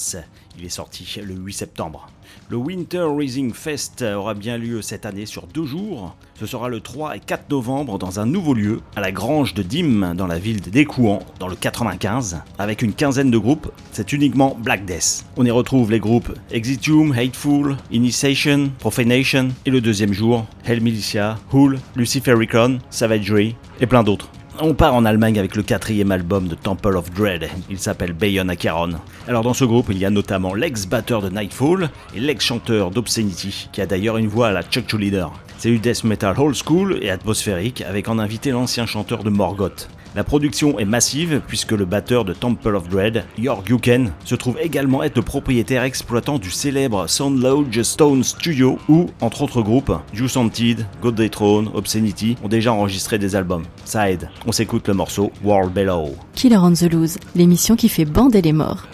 Il 0.58 0.66
est 0.66 0.68
sorti 0.68 1.18
le 1.24 1.32
8 1.32 1.52
septembre. 1.54 2.10
Le 2.50 2.58
Winter 2.58 3.06
Rising 3.10 3.54
Fest 3.54 4.02
aura 4.02 4.34
bien 4.34 4.58
lieu 4.58 4.82
cette 4.82 5.06
année 5.06 5.24
sur 5.24 5.46
deux 5.46 5.64
jours. 5.64 6.14
Ce 6.38 6.44
sera 6.44 6.68
le 6.68 6.80
3 6.80 7.16
et 7.16 7.20
4 7.20 7.48
novembre 7.48 7.98
dans 7.98 8.20
un 8.20 8.26
nouveau 8.26 8.52
lieu, 8.52 8.82
à 8.96 9.00
la 9.00 9.12
Grange 9.12 9.54
de 9.54 9.62
Dîmes, 9.62 10.12
dans 10.14 10.26
la 10.26 10.38
ville 10.38 10.60
d'Écouan, 10.60 11.20
dans 11.38 11.48
le 11.48 11.56
95, 11.56 12.42
avec 12.58 12.82
une 12.82 12.92
quinzaine 12.92 13.30
de 13.30 13.38
groupes. 13.38 13.72
C'est 13.92 14.12
uniquement 14.12 14.54
Black 14.60 14.84
Death. 14.84 15.24
On 15.38 15.46
y 15.46 15.50
retrouve 15.50 15.90
les 15.90 16.00
groupes 16.00 16.38
Exitium, 16.50 17.12
Hateful, 17.12 17.78
Initiation, 17.90 18.72
Profanation, 18.78 19.48
et 19.64 19.70
le 19.70 19.80
deuxième 19.80 20.12
jour, 20.12 20.44
Hell 20.66 20.82
Militia, 20.82 21.38
Hull, 21.50 21.78
Lucifericon, 21.96 22.78
Savagery, 22.90 23.56
et 23.80 23.86
plein 23.86 24.02
d'autres. 24.02 24.28
On 24.58 24.72
part 24.72 24.94
en 24.94 25.04
Allemagne 25.04 25.38
avec 25.38 25.54
le 25.54 25.62
quatrième 25.62 26.10
album 26.12 26.48
de 26.48 26.54
Temple 26.54 26.96
of 26.96 27.10
Dread. 27.10 27.50
Il 27.68 27.78
s'appelle 27.78 28.14
Bayon 28.14 28.48
Acheron. 28.48 28.92
Alors 29.28 29.42
dans 29.42 29.52
ce 29.52 29.64
groupe, 29.64 29.88
il 29.90 29.98
y 29.98 30.06
a 30.06 30.10
notamment 30.10 30.54
l'ex-batteur 30.54 31.20
de 31.20 31.28
Nightfall 31.28 31.90
et 32.14 32.20
l'ex-chanteur 32.20 32.90
d'Obscenity, 32.90 33.68
qui 33.70 33.82
a 33.82 33.86
d'ailleurs 33.86 34.16
une 34.16 34.28
voix 34.28 34.48
à 34.48 34.52
la 34.52 34.62
Chuck 34.62 34.94
Leader. 34.94 35.30
C'est 35.58 35.70
du 35.70 35.78
death 35.78 36.04
metal 36.04 36.38
old 36.38 36.54
school 36.54 36.98
et 37.02 37.10
atmosphérique, 37.10 37.82
avec 37.82 38.08
en 38.08 38.18
invité 38.18 38.50
l'ancien 38.50 38.86
chanteur 38.86 39.24
de 39.24 39.30
Morgoth. 39.30 39.88
La 40.16 40.24
production 40.24 40.78
est 40.78 40.86
massive 40.86 41.42
puisque 41.46 41.72
le 41.72 41.84
batteur 41.84 42.24
de 42.24 42.32
Temple 42.32 42.74
of 42.74 42.88
Dread, 42.88 43.24
Jörg 43.38 43.68
Yuken, 43.68 44.12
se 44.24 44.34
trouve 44.34 44.56
également 44.58 45.02
être 45.02 45.16
le 45.16 45.22
propriétaire 45.22 45.82
exploitant 45.82 46.38
du 46.38 46.50
célèbre 46.50 47.06
Sound 47.06 47.42
Lodge 47.42 47.82
Stone 47.82 48.24
Studio 48.24 48.78
où, 48.88 49.10
entre 49.20 49.42
autres 49.42 49.60
groupes, 49.60 49.92
Juice 50.14 50.38
Anted, 50.38 50.86
God 51.02 51.16
Day 51.16 51.28
Throne, 51.28 51.70
Obscenity 51.74 52.38
ont 52.42 52.48
déjà 52.48 52.72
enregistré 52.72 53.18
des 53.18 53.36
albums. 53.36 53.64
Ça 53.84 54.10
aide. 54.10 54.30
On 54.46 54.52
s'écoute 54.52 54.88
le 54.88 54.94
morceau 54.94 55.30
World 55.44 55.74
Below. 55.74 56.16
Killer 56.34 56.56
on 56.56 56.72
the 56.72 56.90
Loose, 56.90 57.18
l'émission 57.34 57.76
qui 57.76 57.90
fait 57.90 58.06
bander 58.06 58.40
les 58.40 58.54
morts. 58.54 58.86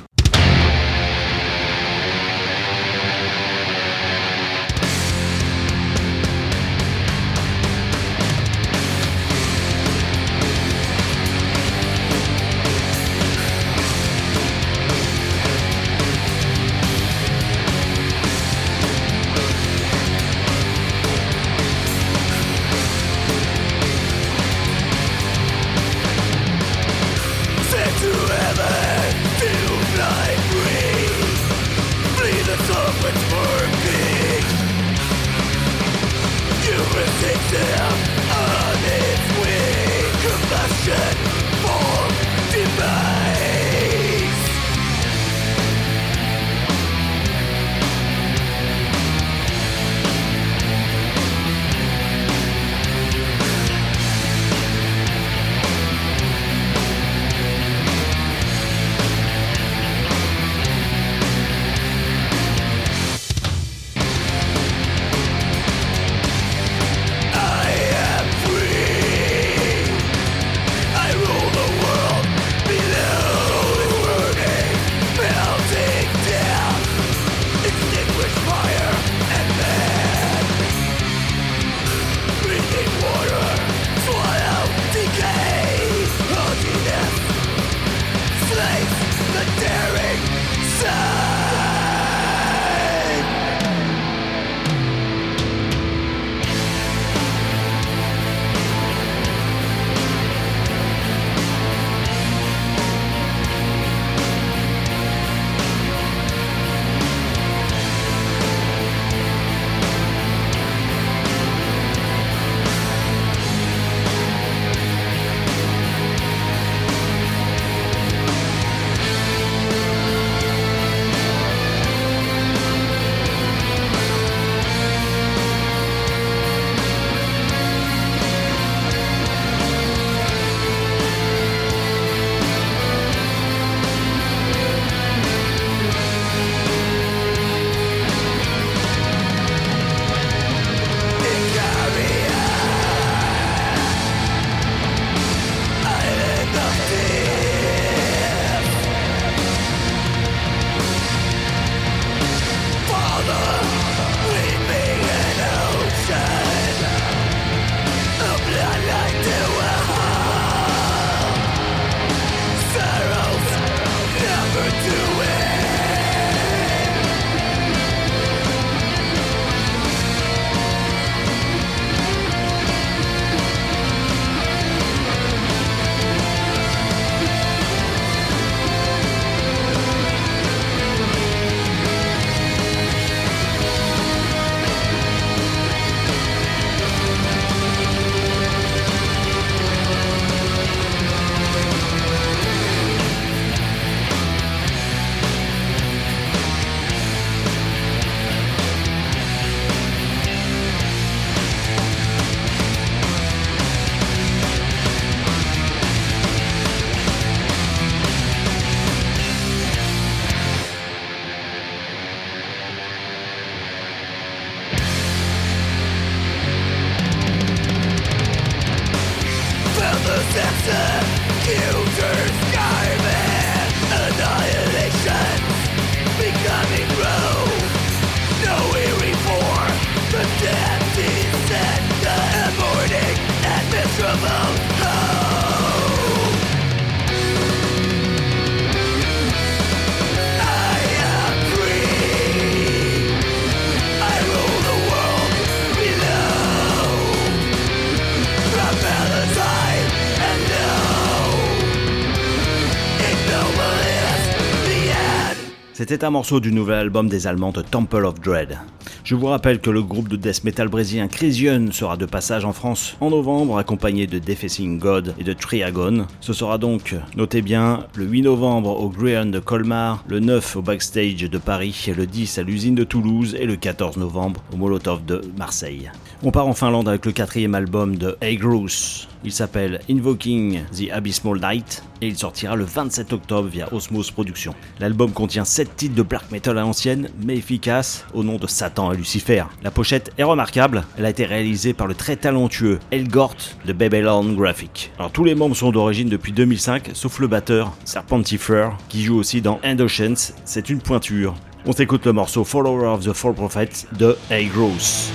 C'était 255.93 256.07
un 256.07 256.11
morceau 256.11 256.41
du 256.41 256.53
nouvel 256.53 256.79
album 256.79 257.07
des 257.07 257.27
Allemands 257.27 257.53
de 257.53 257.61
Temple 257.61 258.07
of 258.07 258.19
Dread. 258.19 258.57
Je 259.05 259.15
vous 259.15 259.27
rappelle 259.27 259.61
que 259.61 259.69
le 259.69 259.83
groupe 259.83 260.09
de 260.09 260.17
death 260.17 260.43
metal 260.43 260.69
brésilien 260.69 261.07
Crisione 261.07 261.71
sera 261.71 261.99
de 261.99 262.07
passage 262.07 262.47
en 262.47 262.55
France 262.55 262.97
en 263.03 263.11
novembre, 263.11 263.59
accompagné 263.59 264.07
de 264.07 264.19
Defacing 264.19 264.79
God 264.79 265.15
et 265.19 265.23
de 265.23 265.35
Triagon. 265.35 266.07
Ce 266.23 266.33
sera 266.33 266.57
donc, 266.57 266.97
notez 267.15 267.43
bien, 267.43 267.85
le 267.95 268.07
8 268.07 268.23
novembre 268.23 268.71
au 268.71 268.89
Grian 268.89 269.27
de 269.27 269.39
Colmar, 269.39 270.03
le 270.09 270.21
9 270.21 270.57
au 270.57 270.63
Backstage 270.63 271.29
de 271.29 271.37
Paris, 271.37 271.93
le 271.95 272.07
10 272.07 272.39
à 272.39 272.43
l'usine 272.43 272.75
de 272.75 272.85
Toulouse 272.85 273.37
et 273.39 273.45
le 273.45 273.57
14 273.57 273.99
novembre 273.99 274.43
au 274.51 274.57
Molotov 274.57 275.05
de 275.05 275.21
Marseille. 275.37 275.93
On 276.23 276.31
part 276.31 276.47
en 276.47 276.55
Finlande 276.55 276.89
avec 276.89 277.05
le 277.05 277.13
quatrième 277.13 277.55
album 277.55 277.97
de 277.97 278.17
Groose. 278.23 279.09
Il 279.25 279.33
s'appelle 279.33 279.81
Invoking 279.89 280.63
the 280.77 280.91
Abyssal 280.91 281.41
Night 281.41 281.85
et 282.01 282.09
il 282.09 282.19
sortira 282.19 282.57
le 282.57 282.65
27 282.65 283.13
octobre 283.13 283.49
via 283.49 283.73
Osmos 283.73 284.11
Productions. 284.11 284.55
L'album 284.81 285.13
contient 285.13 285.45
7 285.45 285.77
titres 285.77 285.95
de 285.95 286.03
black 286.03 286.31
metal 286.33 286.59
à 286.59 286.63
l'ancienne, 286.63 287.09
mais 287.25 287.37
efficace, 287.37 288.05
au 288.15 288.25
nom 288.25 288.37
de 288.37 288.47
Satan 288.47 288.93
et 288.93 288.97
Lucifer. 288.97 289.45
La 289.63 289.71
pochette 289.71 290.11
est 290.19 290.25
remarquable, 290.25 290.85
elle 290.99 291.07
a 291.07 291.11
été 291.11 291.25
réalisée 291.25 291.73
par 291.73 291.87
le 291.87 291.95
très 291.95 292.17
talentueux 292.17 292.81
Elgort 292.91 293.37
de 293.65 293.73
Babylon 293.73 294.33
Graphic. 294.33 294.91
Alors 294.99 295.13
tous 295.13 295.25
les 295.25 295.37
membres 295.37 295.57
sont 295.57 295.71
d'origine 295.71 296.09
depuis 296.09 296.33
2005, 296.33 296.91
sauf 296.95 297.21
le 297.21 297.29
batteur, 297.29 297.73
Serpentifer, 297.85 298.71
qui 298.89 299.05
joue 299.05 299.17
aussi 299.17 299.41
dans 299.41 299.61
Endochance, 299.65 300.35
c'est 300.45 300.69
une 300.71 300.81
pointure. 300.81 301.35
On 301.65 301.73
s'écoute 301.73 302.05
le 302.07 302.13
morceau 302.13 302.43
Follower 302.43 302.89
of 302.89 303.05
the 303.05 303.13
Fall 303.13 303.35
Prophet 303.35 303.69
de 303.97 304.17
A. 304.31 304.43
Gross. 304.43 305.13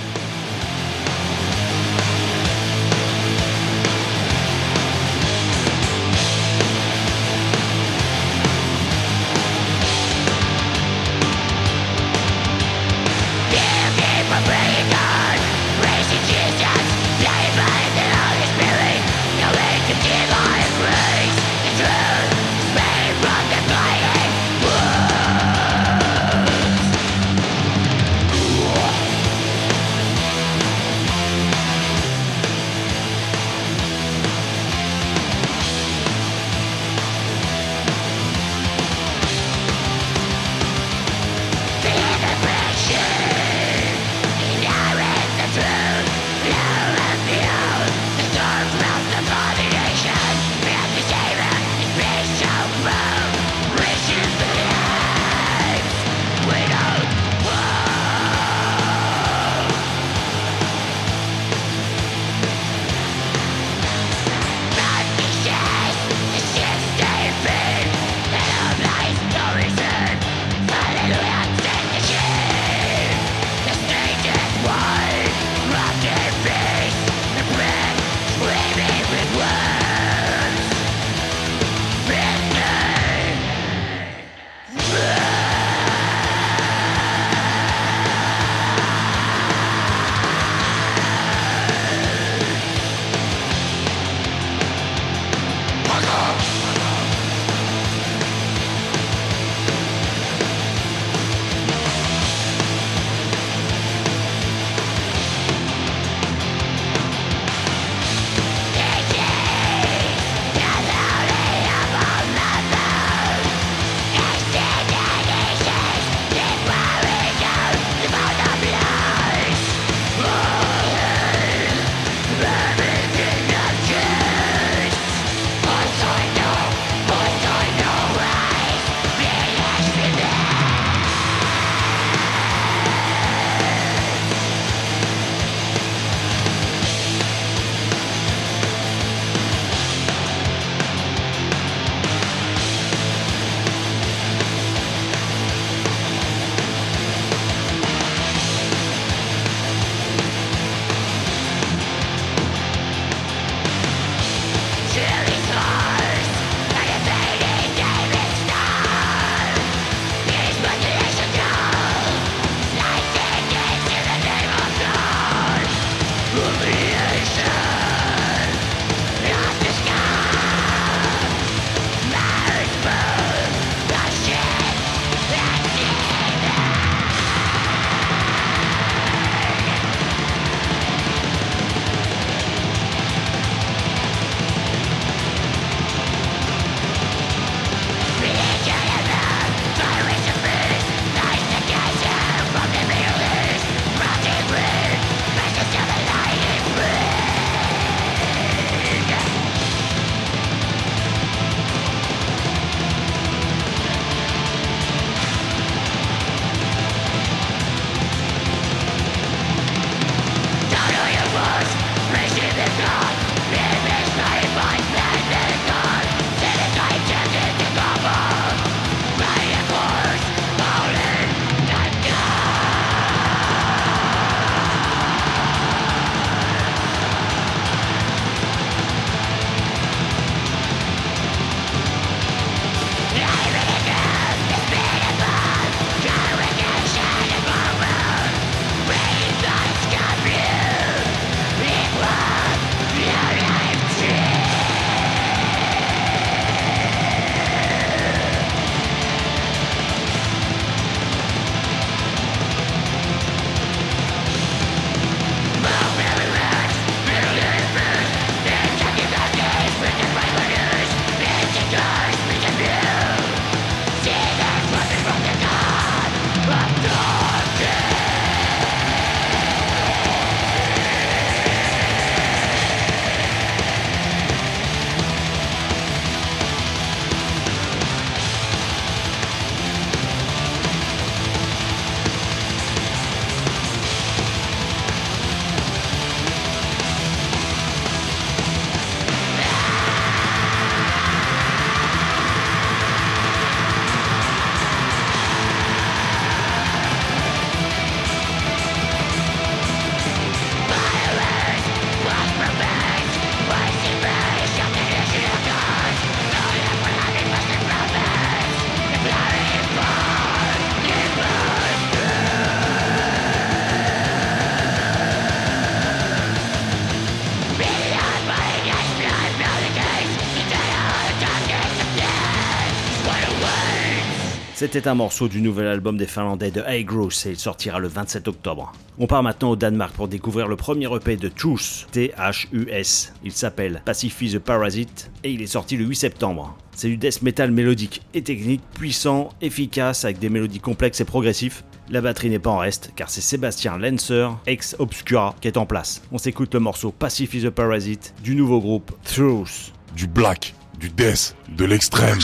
C'était 324.58 324.88
un 324.88 324.96
morceau 324.96 325.28
du 325.28 325.40
nouvel 325.40 325.68
album 325.68 325.96
des 325.96 326.08
Finlandais 326.08 326.50
de 326.50 326.64
Hey 326.66 326.84
Gross 326.84 327.26
et 327.26 327.30
il 327.30 327.38
sortira 327.38 327.78
le 327.78 327.86
27 327.86 328.26
octobre. 328.26 328.72
On 328.98 329.06
part 329.06 329.22
maintenant 329.22 329.50
au 329.50 329.54
Danemark 329.54 329.94
pour 329.94 330.08
découvrir 330.08 330.48
le 330.48 330.56
premier 330.56 330.92
EP 330.92 331.14
de 331.16 331.28
Truth, 331.28 331.86
T-H-U-S. 331.92 333.12
Il 333.22 333.30
s'appelle 333.30 333.80
Pacify 333.84 334.32
the 334.32 334.40
Parasite 334.40 335.12
et 335.22 335.30
il 335.30 335.42
est 335.42 335.46
sorti 335.46 335.76
le 335.76 335.84
8 335.84 335.94
septembre. 335.94 336.58
C'est 336.74 336.88
du 336.88 336.96
death 336.96 337.22
metal 337.22 337.52
mélodique 337.52 338.02
et 338.14 338.22
technique, 338.22 338.62
puissant, 338.74 339.28
efficace, 339.40 340.04
avec 340.04 340.18
des 340.18 340.28
mélodies 340.28 340.58
complexes 340.58 341.00
et 341.00 341.04
progressifs. 341.04 341.62
La 341.88 342.00
batterie 342.00 342.30
n'est 342.30 342.40
pas 342.40 342.50
en 342.50 342.58
reste, 342.58 342.90
car 342.96 343.10
c'est 343.10 343.20
Sébastien 343.20 343.78
Lenser, 343.78 344.26
ex 344.48 344.74
Obscura, 344.80 345.36
qui 345.40 345.46
est 345.46 345.56
en 345.56 345.66
place. 345.66 346.02
On 346.10 346.18
s'écoute 346.18 346.52
le 346.54 346.58
morceau 346.58 346.90
Pacify 346.90 347.44
the 347.44 347.50
Parasite 347.50 348.12
du 348.24 348.34
nouveau 348.34 348.60
groupe 348.60 348.90
Truth. 349.04 349.72
Du 349.94 350.08
black, 350.08 350.52
du 350.80 350.90
death, 350.90 351.36
de 351.48 351.64
l'extrême. 351.64 352.18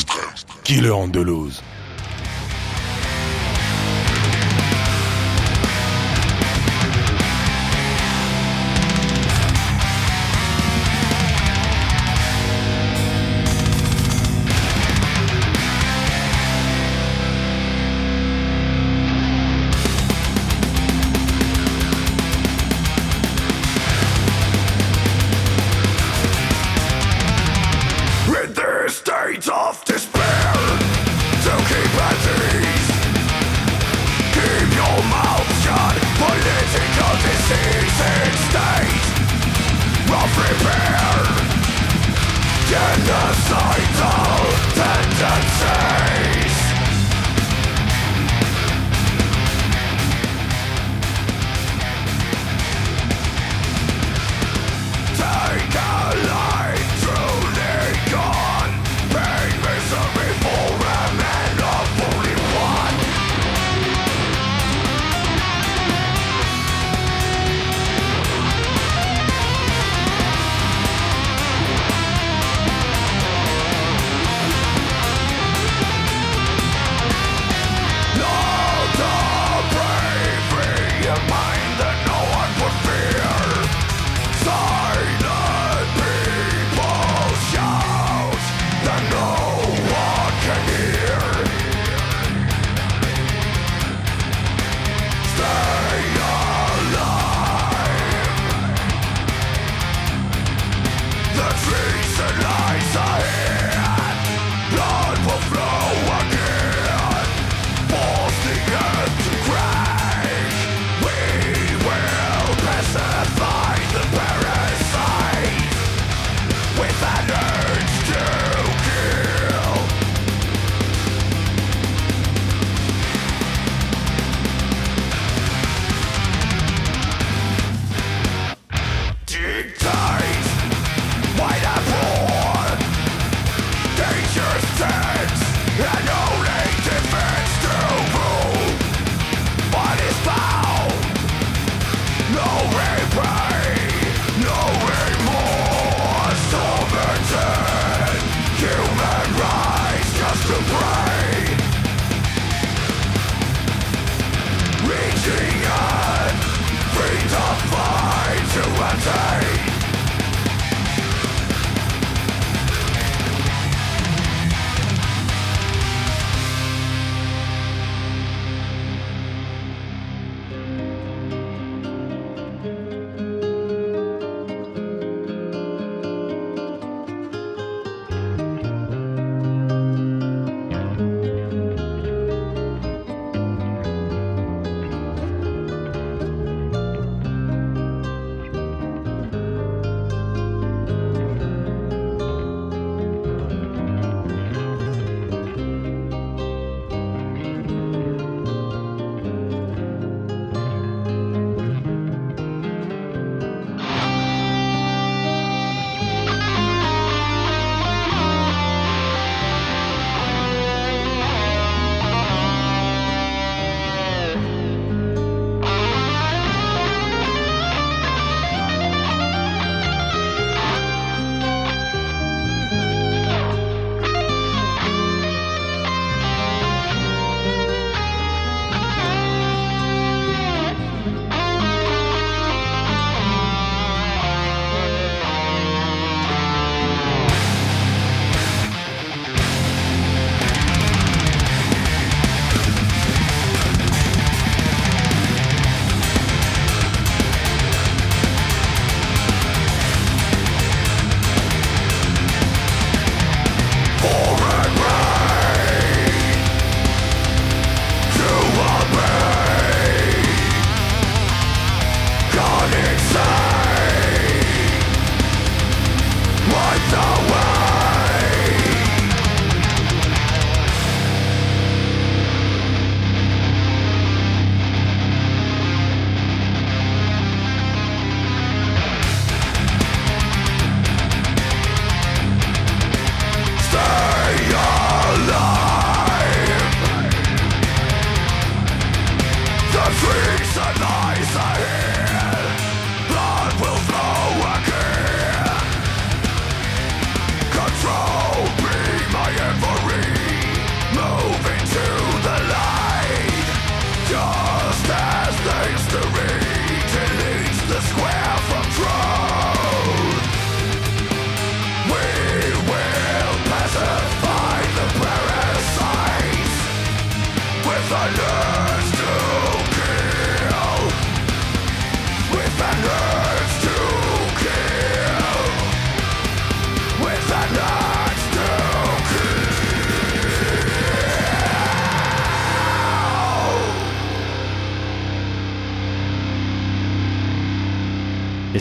Killer 0.65 0.91
Andalouse. 0.91 1.63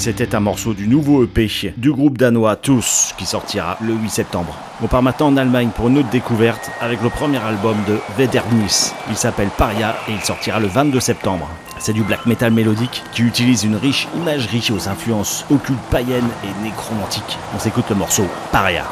C'était 0.04 0.36
un 0.36 0.41
morceau 0.41 0.74
du 0.74 0.86
nouveau 0.86 1.24
EP 1.24 1.47
du 1.78 1.93
groupe 1.93 2.18
danois 2.18 2.58
Tous 2.58 3.14
qui 3.18 3.26
sortira 3.26 3.78
le 3.80 3.93
8 3.93 4.10
septembre. 4.10 4.54
On 4.82 4.88
part 4.88 5.01
maintenant 5.01 5.28
en 5.28 5.38
Allemagne 5.38 5.70
pour 5.74 5.88
une 5.88 5.97
autre 5.97 6.10
découverte 6.10 6.70
avec 6.82 7.01
le 7.01 7.10
premier 7.10 7.38
album 7.38 7.78
de 7.88 7.97
Wedernis. 8.18 8.91
Il 9.10 9.16
s'appelle 9.16 9.47
Paria 9.58 9.95
et 10.10 10.12
il 10.12 10.20
sortira 10.20 10.60
le 10.60 10.68
22 10.68 10.99
septembre. 10.99 11.47
C'est 11.80 11.93
du 11.93 12.04
black 12.04 12.26
metal 12.26 12.51
mélodique 12.51 13.01
qui 13.14 13.22
utilise 13.22 13.64
une 13.64 13.78
riche 13.78 14.10
imagerie 14.18 14.68
aux 14.76 14.89
influences 14.89 15.45
occultes 15.49 15.80
païennes 15.89 16.30
et 16.43 16.64
nécromantiques. 16.66 17.38
On 17.56 17.60
s'écoute 17.60 17.89
le 17.89 17.95
morceau 17.95 18.26
Paria. 18.51 18.84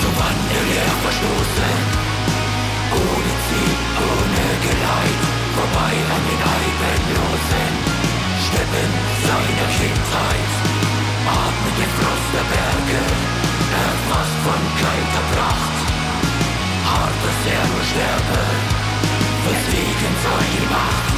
So 0.00 0.08
wandel 0.20 0.68
er 0.84 0.92
verstoßen, 1.04 1.78
ohne 2.92 3.32
Ziel, 3.44 3.76
ohne 3.96 4.46
Geleit, 4.64 5.22
vorbei 5.56 5.94
an 6.14 6.22
den 6.28 6.42
Eibenlosen, 6.56 7.72
Steppen 8.44 8.92
seiner 9.24 9.68
Kindheit, 9.78 10.52
atmet 11.26 11.76
den 11.80 11.90
Fluss 11.96 12.24
der 12.36 12.46
Berge, 12.52 13.02
erfasst 13.86 14.38
von 14.44 14.62
kalter 14.80 15.26
Pracht, 15.32 15.76
hart, 16.90 17.18
dass 17.24 17.40
er 17.56 17.64
nur 17.72 17.84
sterbe, 17.90 18.42
weswegen 19.46 20.14
sei 20.22 20.44
die 20.54 20.68
Macht. 20.72 21.15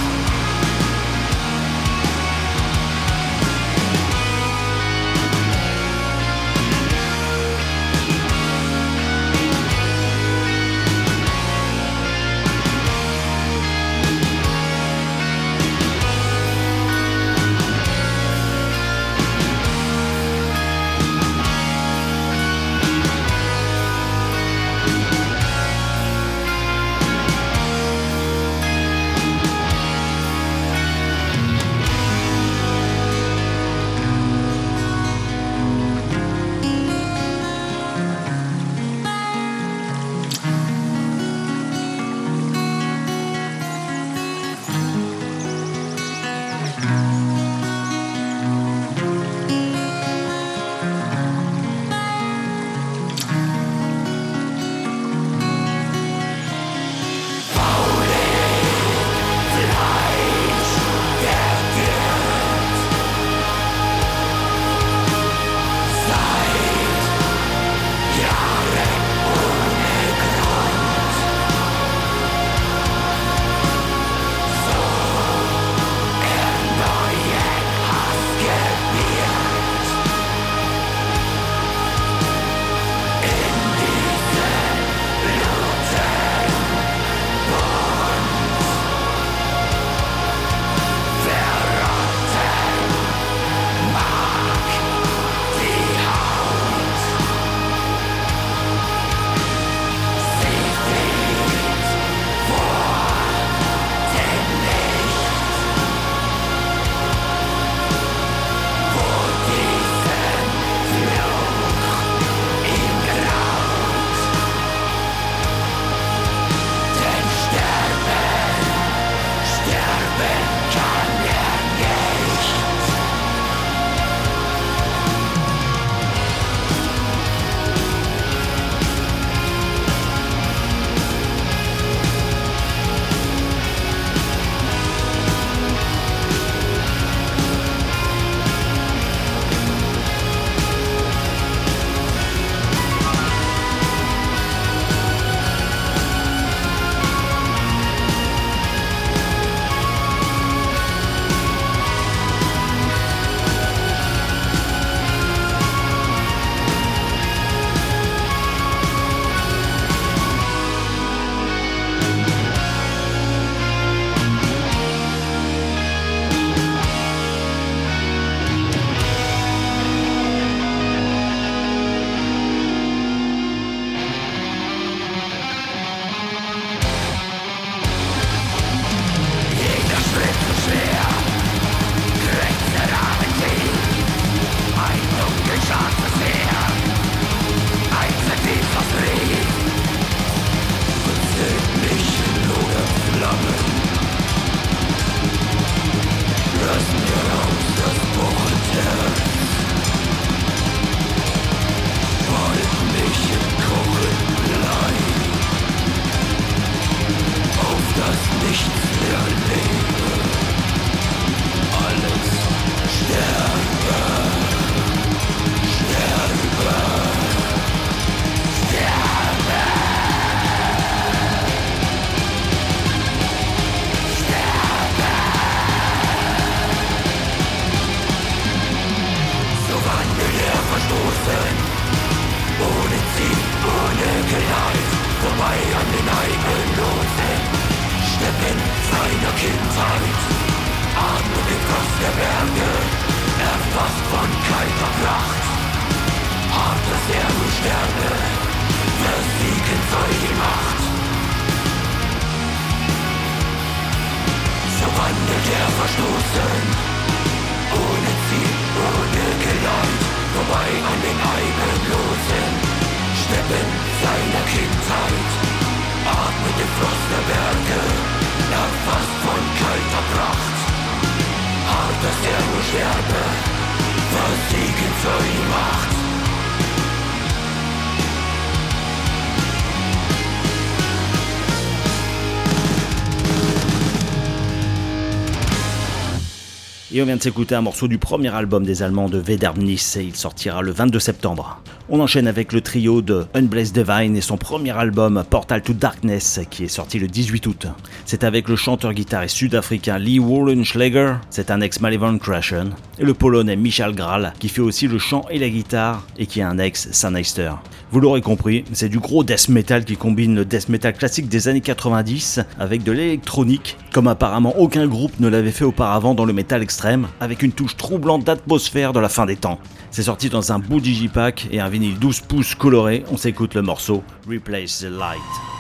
Et 286.99 287.03
on 287.03 287.05
vient 287.05 287.17
de 287.17 287.23
s'écouter 287.23 287.55
un 287.55 287.61
morceau 287.61 287.87
du 287.87 287.97
premier 287.97 288.35
album 288.35 288.65
des 288.65 288.83
Allemands 288.83 289.09
de 289.09 289.23
Nice 289.57 289.97
et 289.97 290.03
il 290.03 290.17
sortira 290.17 290.63
le 290.63 290.73
22 290.73 290.99
septembre. 290.99 291.63
On 291.89 292.01
enchaîne 292.01 292.27
avec 292.27 292.53
le 292.53 292.61
trio 292.61 293.03
de 293.03 293.25
Unblessed 293.35 293.73
Divine 293.73 294.17
et 294.17 294.21
son 294.21 294.37
premier 294.37 294.77
album 294.77 295.23
Portal 295.31 295.63
to 295.63 295.75
Darkness 295.75 296.41
qui 296.51 296.65
est 296.65 296.67
sorti 296.67 296.99
le 296.99 297.07
18 297.07 297.47
août. 297.47 297.67
C'est 298.05 298.25
avec 298.25 298.49
le 298.49 298.57
chanteur-guitariste 298.57 299.37
sud-africain 299.37 299.97
Lee 299.97 300.19
Wallenschläger, 300.19 301.15
c'est 301.31 301.53
un 301.53 301.61
ex 301.61 301.81
Malevolent 301.81 302.19
Crushen, 302.19 302.73
et 302.99 303.05
le 303.05 303.15
polonais 303.15 303.55
Michal 303.55 303.95
Gral 303.95 304.33
qui 304.41 304.49
fait 304.49 304.61
aussi 304.61 304.89
le 304.89 304.99
chant 304.99 305.25
et 305.31 305.39
la 305.39 305.51
guitare 305.51 306.05
et 306.19 306.27
qui 306.27 306.41
est 306.41 306.43
un 306.43 306.59
ex 306.59 306.91
Sinister. 306.91 307.53
Vous 307.91 308.01
l'aurez 308.01 308.21
compris, 308.21 308.65
c'est 308.73 308.91
du 308.91 308.99
gros 308.99 309.25
death 309.25 309.49
metal 309.49 309.83
qui 309.83 309.97
combine 309.97 310.35
le 310.35 310.45
death 310.45 310.69
metal 310.69 310.93
classique 310.93 311.29
des 311.29 311.49
années 311.49 311.63
90 311.63 312.41
avec 312.61 312.83
de 312.83 312.93
l'électronique, 312.93 313.79
comme 313.93 314.09
apparemment 314.09 314.59
aucun 314.59 314.87
groupe 314.87 315.19
ne 315.21 315.29
l'avait 315.29 315.53
fait 315.53 315.65
auparavant 315.65 316.15
dans 316.15 316.27
le 316.27 316.35
metal 316.35 316.63
extrême, 316.63 317.09
avec 317.19 317.43
une 317.43 317.53
touche 317.53 317.79
troublante 317.79 318.25
d'atmosphère 318.25 318.93
de 318.93 319.01
la 319.01 319.09
fin 319.09 319.25
des 319.25 319.37
temps. 319.37 319.59
C'est 319.91 320.03
sorti 320.03 320.29
dans 320.29 320.53
un 320.53 320.59
bout 320.59 320.81
digipack 320.81 321.49
et 321.51 321.61
un 321.61 321.71
vinyle 321.71 321.99
12 321.99 322.21
pouces 322.21 322.55
coloré, 322.55 323.05
on 323.11 323.17
s'écoute 323.17 323.55
le 323.55 323.63
morceau 323.63 324.03
Replace 324.29 324.81
the 324.81 324.91
Light. 324.91 325.58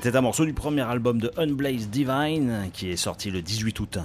C'était 0.00 0.16
un 0.16 0.20
morceau 0.20 0.44
du 0.44 0.52
premier 0.52 0.82
album 0.82 1.20
de 1.20 1.32
Unblaze 1.36 1.88
Divine 1.88 2.70
qui 2.72 2.88
est 2.88 2.96
sorti 2.96 3.32
le 3.32 3.42
18 3.42 3.80
août. 3.80 3.98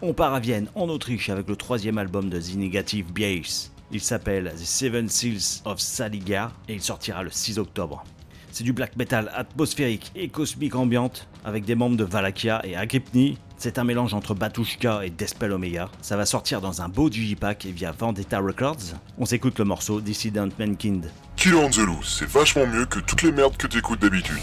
On 0.00 0.14
part 0.14 0.32
à 0.32 0.40
Vienne, 0.40 0.70
en 0.74 0.88
Autriche, 0.88 1.28
avec 1.28 1.46
le 1.48 1.54
troisième 1.54 1.98
album 1.98 2.30
de 2.30 2.40
The 2.40 2.56
Negative 2.56 3.12
Bias. 3.12 3.70
Il 3.92 4.00
s'appelle 4.00 4.50
The 4.56 4.64
Seven 4.64 5.10
Seals 5.10 5.60
of 5.66 5.80
Saliga 5.80 6.52
et 6.66 6.72
il 6.72 6.80
sortira 6.80 7.22
le 7.22 7.28
6 7.30 7.58
octobre. 7.58 8.04
C'est 8.52 8.64
du 8.64 8.72
black 8.72 8.96
metal 8.96 9.30
atmosphérique 9.34 10.12
et 10.16 10.28
cosmique 10.28 10.74
ambiante 10.74 11.28
avec 11.44 11.66
des 11.66 11.74
membres 11.74 11.98
de 11.98 12.04
Valakia 12.04 12.62
et 12.64 12.74
Agrippni. 12.74 13.36
C'est 13.58 13.78
un 13.78 13.84
mélange 13.84 14.14
entre 14.14 14.32
Batushka 14.32 15.04
et 15.04 15.10
Despel 15.10 15.52
Omega. 15.52 15.90
Ça 16.00 16.16
va 16.16 16.24
sortir 16.24 16.62
dans 16.62 16.80
un 16.80 16.88
beau 16.88 17.10
digipack 17.10 17.66
via 17.66 17.92
Vendetta 17.92 18.38
Records. 18.38 18.94
On 19.18 19.26
s'écoute 19.26 19.58
le 19.58 19.66
morceau 19.66 20.00
Dissident 20.00 20.48
Mankind. 20.58 21.10
Killer 21.36 21.56
on 21.56 21.68
the 21.68 21.80
Loose, 21.80 22.16
c'est 22.18 22.28
vachement 22.30 22.66
mieux 22.66 22.86
que 22.86 23.00
toutes 23.00 23.24
les 23.24 23.32
merdes 23.32 23.58
que 23.58 23.66
t'écoutes 23.66 24.00
d'habitude. 24.00 24.38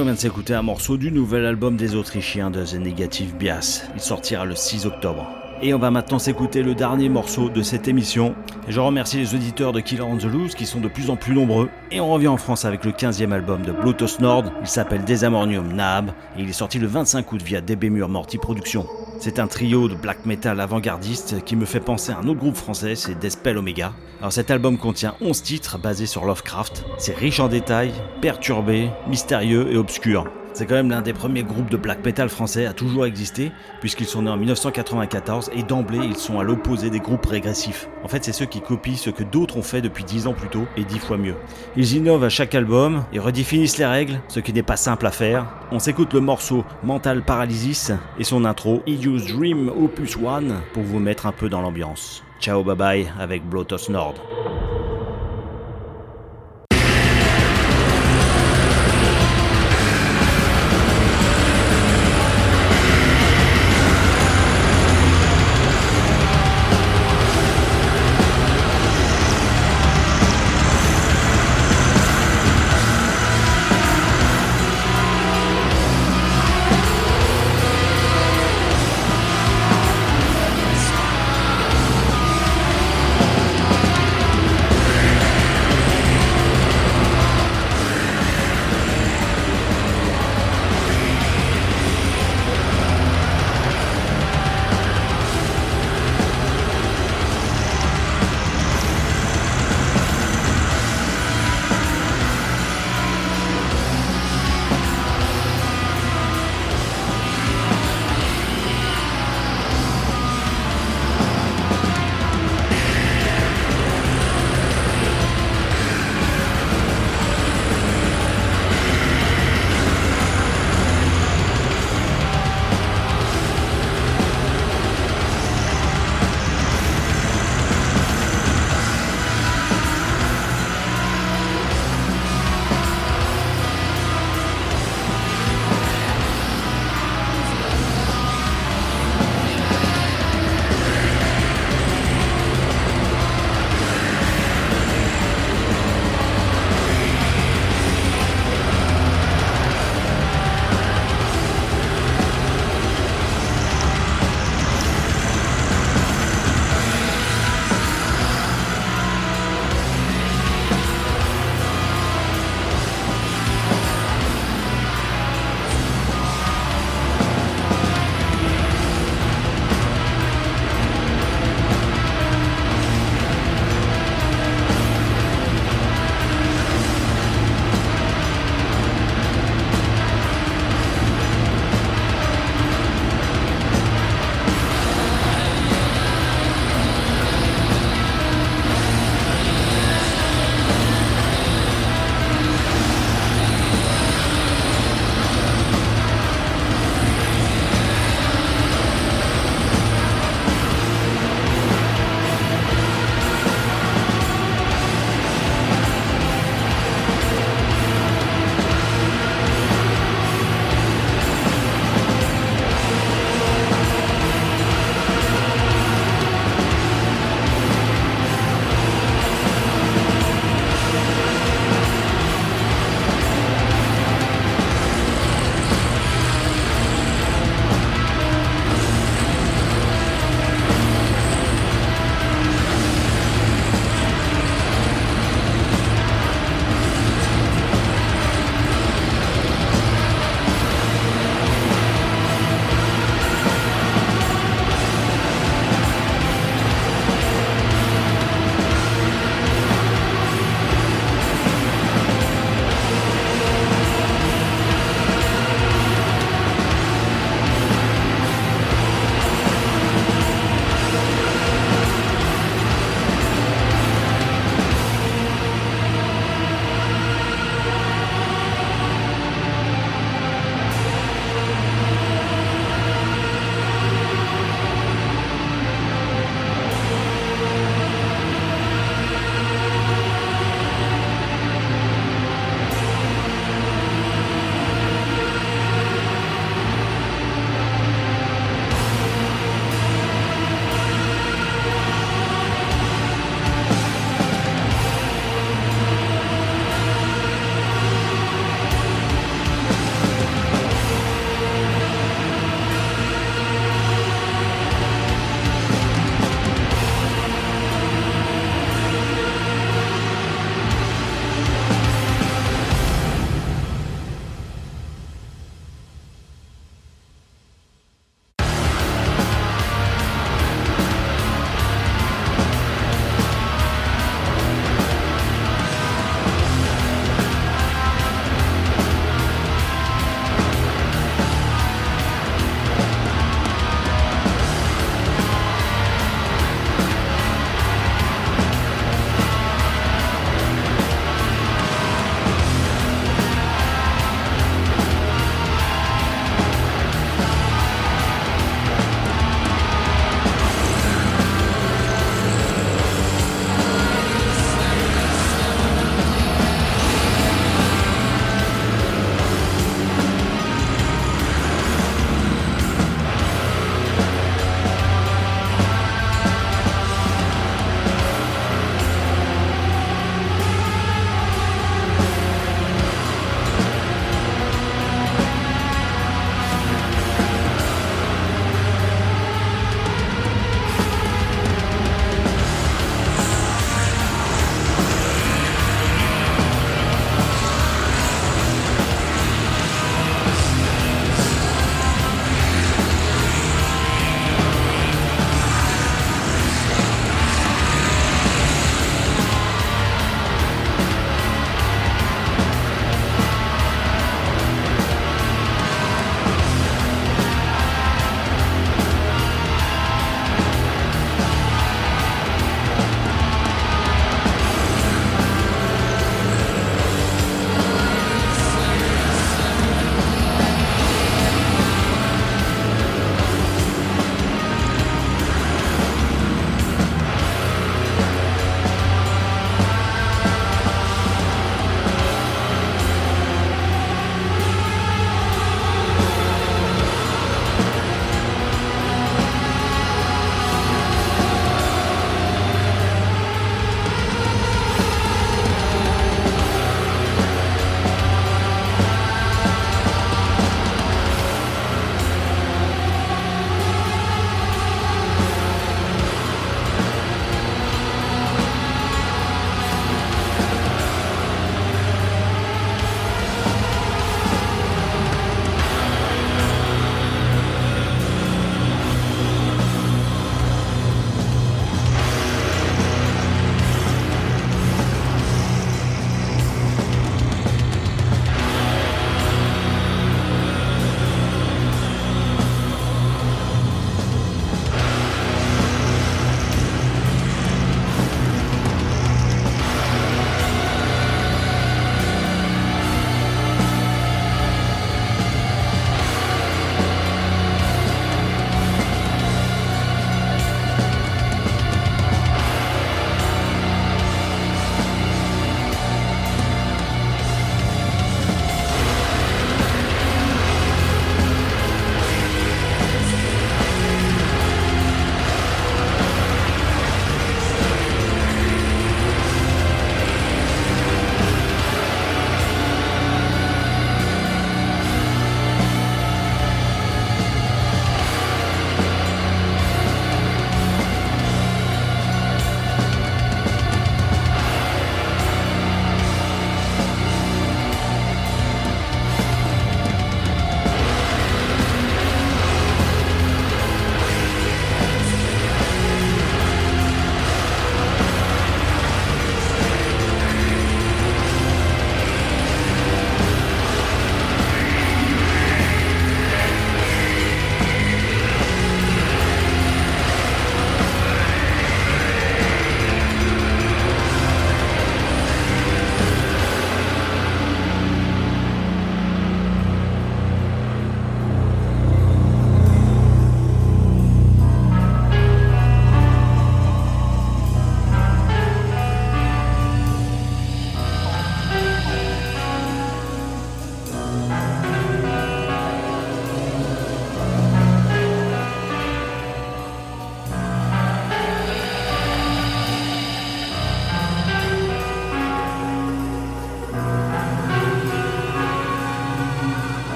On 0.00 0.04
vient 0.04 0.14
de 0.14 0.18
s'écouter 0.18 0.54
un 0.54 0.62
morceau 0.62 0.96
du 0.96 1.12
nouvel 1.12 1.44
album 1.44 1.76
des 1.76 1.94
Autrichiens 1.94 2.50
de 2.50 2.64
The 2.64 2.76
Negative 2.76 3.36
Bias. 3.36 3.82
Il 3.94 4.00
sortira 4.00 4.46
le 4.46 4.54
6 4.54 4.86
octobre. 4.86 5.28
Et 5.62 5.74
on 5.74 5.78
va 5.78 5.90
maintenant 5.90 6.18
s'écouter 6.18 6.62
le 6.62 6.74
dernier 6.74 7.10
morceau 7.10 7.50
de 7.50 7.60
cette 7.60 7.86
émission. 7.86 8.34
Et 8.66 8.72
je 8.72 8.80
remercie 8.80 9.18
les 9.18 9.34
auditeurs 9.34 9.72
de 9.72 9.80
Killer 9.80 10.02
on 10.02 10.16
the 10.16 10.24
Loose 10.24 10.54
qui 10.54 10.64
sont 10.64 10.80
de 10.80 10.88
plus 10.88 11.10
en 11.10 11.16
plus 11.16 11.34
nombreux. 11.34 11.68
Et 11.90 12.00
on 12.00 12.10
revient 12.10 12.28
en 12.28 12.38
France 12.38 12.64
avec 12.64 12.86
le 12.86 12.92
15e 12.92 13.32
album 13.32 13.60
de 13.60 13.72
Bluetooth 13.72 14.20
Nord. 14.20 14.44
Il 14.62 14.68
s'appelle 14.68 15.04
Desamornium 15.04 15.70
Nab 15.70 16.12
et 16.38 16.42
il 16.42 16.48
est 16.48 16.54
sorti 16.54 16.78
le 16.78 16.86
25 16.86 17.30
août 17.32 17.42
via 17.42 17.60
DB 17.60 17.90
Mur 17.90 18.08
Morty 18.08 18.38
Productions. 18.38 18.86
C'est 19.22 19.38
un 19.38 19.46
trio 19.48 19.86
de 19.86 19.94
black 19.94 20.24
metal 20.24 20.58
avant-gardiste 20.60 21.44
qui 21.44 21.54
me 21.54 21.66
fait 21.66 21.80
penser 21.80 22.10
à 22.10 22.20
un 22.20 22.26
autre 22.26 22.40
groupe 22.40 22.56
français, 22.56 22.94
c'est 22.94 23.18
Despel 23.18 23.58
Omega. 23.58 23.92
Alors 24.18 24.32
cet 24.32 24.50
album 24.50 24.78
contient 24.78 25.14
11 25.20 25.42
titres 25.42 25.76
basés 25.76 26.06
sur 26.06 26.24
Lovecraft. 26.24 26.86
C'est 26.96 27.14
riche 27.14 27.38
en 27.38 27.48
détails, 27.48 27.92
perturbé, 28.22 28.88
mystérieux 29.06 29.70
et 29.70 29.76
obscur. 29.76 30.24
C'est 30.60 30.66
quand 30.66 30.74
même 30.74 30.90
l'un 30.90 31.00
des 31.00 31.14
premiers 31.14 31.42
groupes 31.42 31.70
de 31.70 31.78
black 31.78 32.04
metal 32.04 32.28
français 32.28 32.66
à 32.66 32.74
toujours 32.74 33.06
exister, 33.06 33.50
puisqu'ils 33.80 34.04
sont 34.04 34.20
nés 34.20 34.30
en 34.30 34.36
1994 34.36 35.52
et 35.54 35.62
d'emblée 35.62 36.00
ils 36.04 36.16
sont 36.16 36.38
à 36.38 36.42
l'opposé 36.42 36.90
des 36.90 37.00
groupes 37.00 37.24
régressifs. 37.24 37.88
En 38.04 38.08
fait, 38.08 38.22
c'est 38.26 38.34
ceux 38.34 38.44
qui 38.44 38.60
copient 38.60 38.98
ce 38.98 39.08
que 39.08 39.22
d'autres 39.22 39.56
ont 39.56 39.62
fait 39.62 39.80
depuis 39.80 40.04
10 40.04 40.26
ans 40.26 40.34
plus 40.34 40.50
tôt 40.50 40.66
et 40.76 40.84
10 40.84 40.98
fois 40.98 41.16
mieux. 41.16 41.34
Ils 41.76 41.94
innovent 41.94 42.24
à 42.24 42.28
chaque 42.28 42.54
album 42.54 43.04
et 43.14 43.18
redéfinissent 43.18 43.78
les 43.78 43.86
règles, 43.86 44.20
ce 44.28 44.38
qui 44.38 44.52
n'est 44.52 44.62
pas 44.62 44.76
simple 44.76 45.06
à 45.06 45.12
faire. 45.12 45.46
On 45.72 45.78
s'écoute 45.78 46.12
le 46.12 46.20
morceau 46.20 46.62
Mental 46.82 47.22
Paralysis 47.22 47.90
et 48.18 48.24
son 48.24 48.44
intro 48.44 48.82
Idiot's 48.86 49.28
Dream 49.28 49.70
Opus 49.70 50.18
1 50.18 50.42
pour 50.74 50.82
vous 50.82 50.98
mettre 50.98 51.24
un 51.24 51.32
peu 51.32 51.48
dans 51.48 51.62
l'ambiance. 51.62 52.22
Ciao 52.38 52.62
bye 52.62 52.76
bye 52.76 53.12
avec 53.18 53.48
Blotos 53.48 53.88
Nord. 53.88 54.16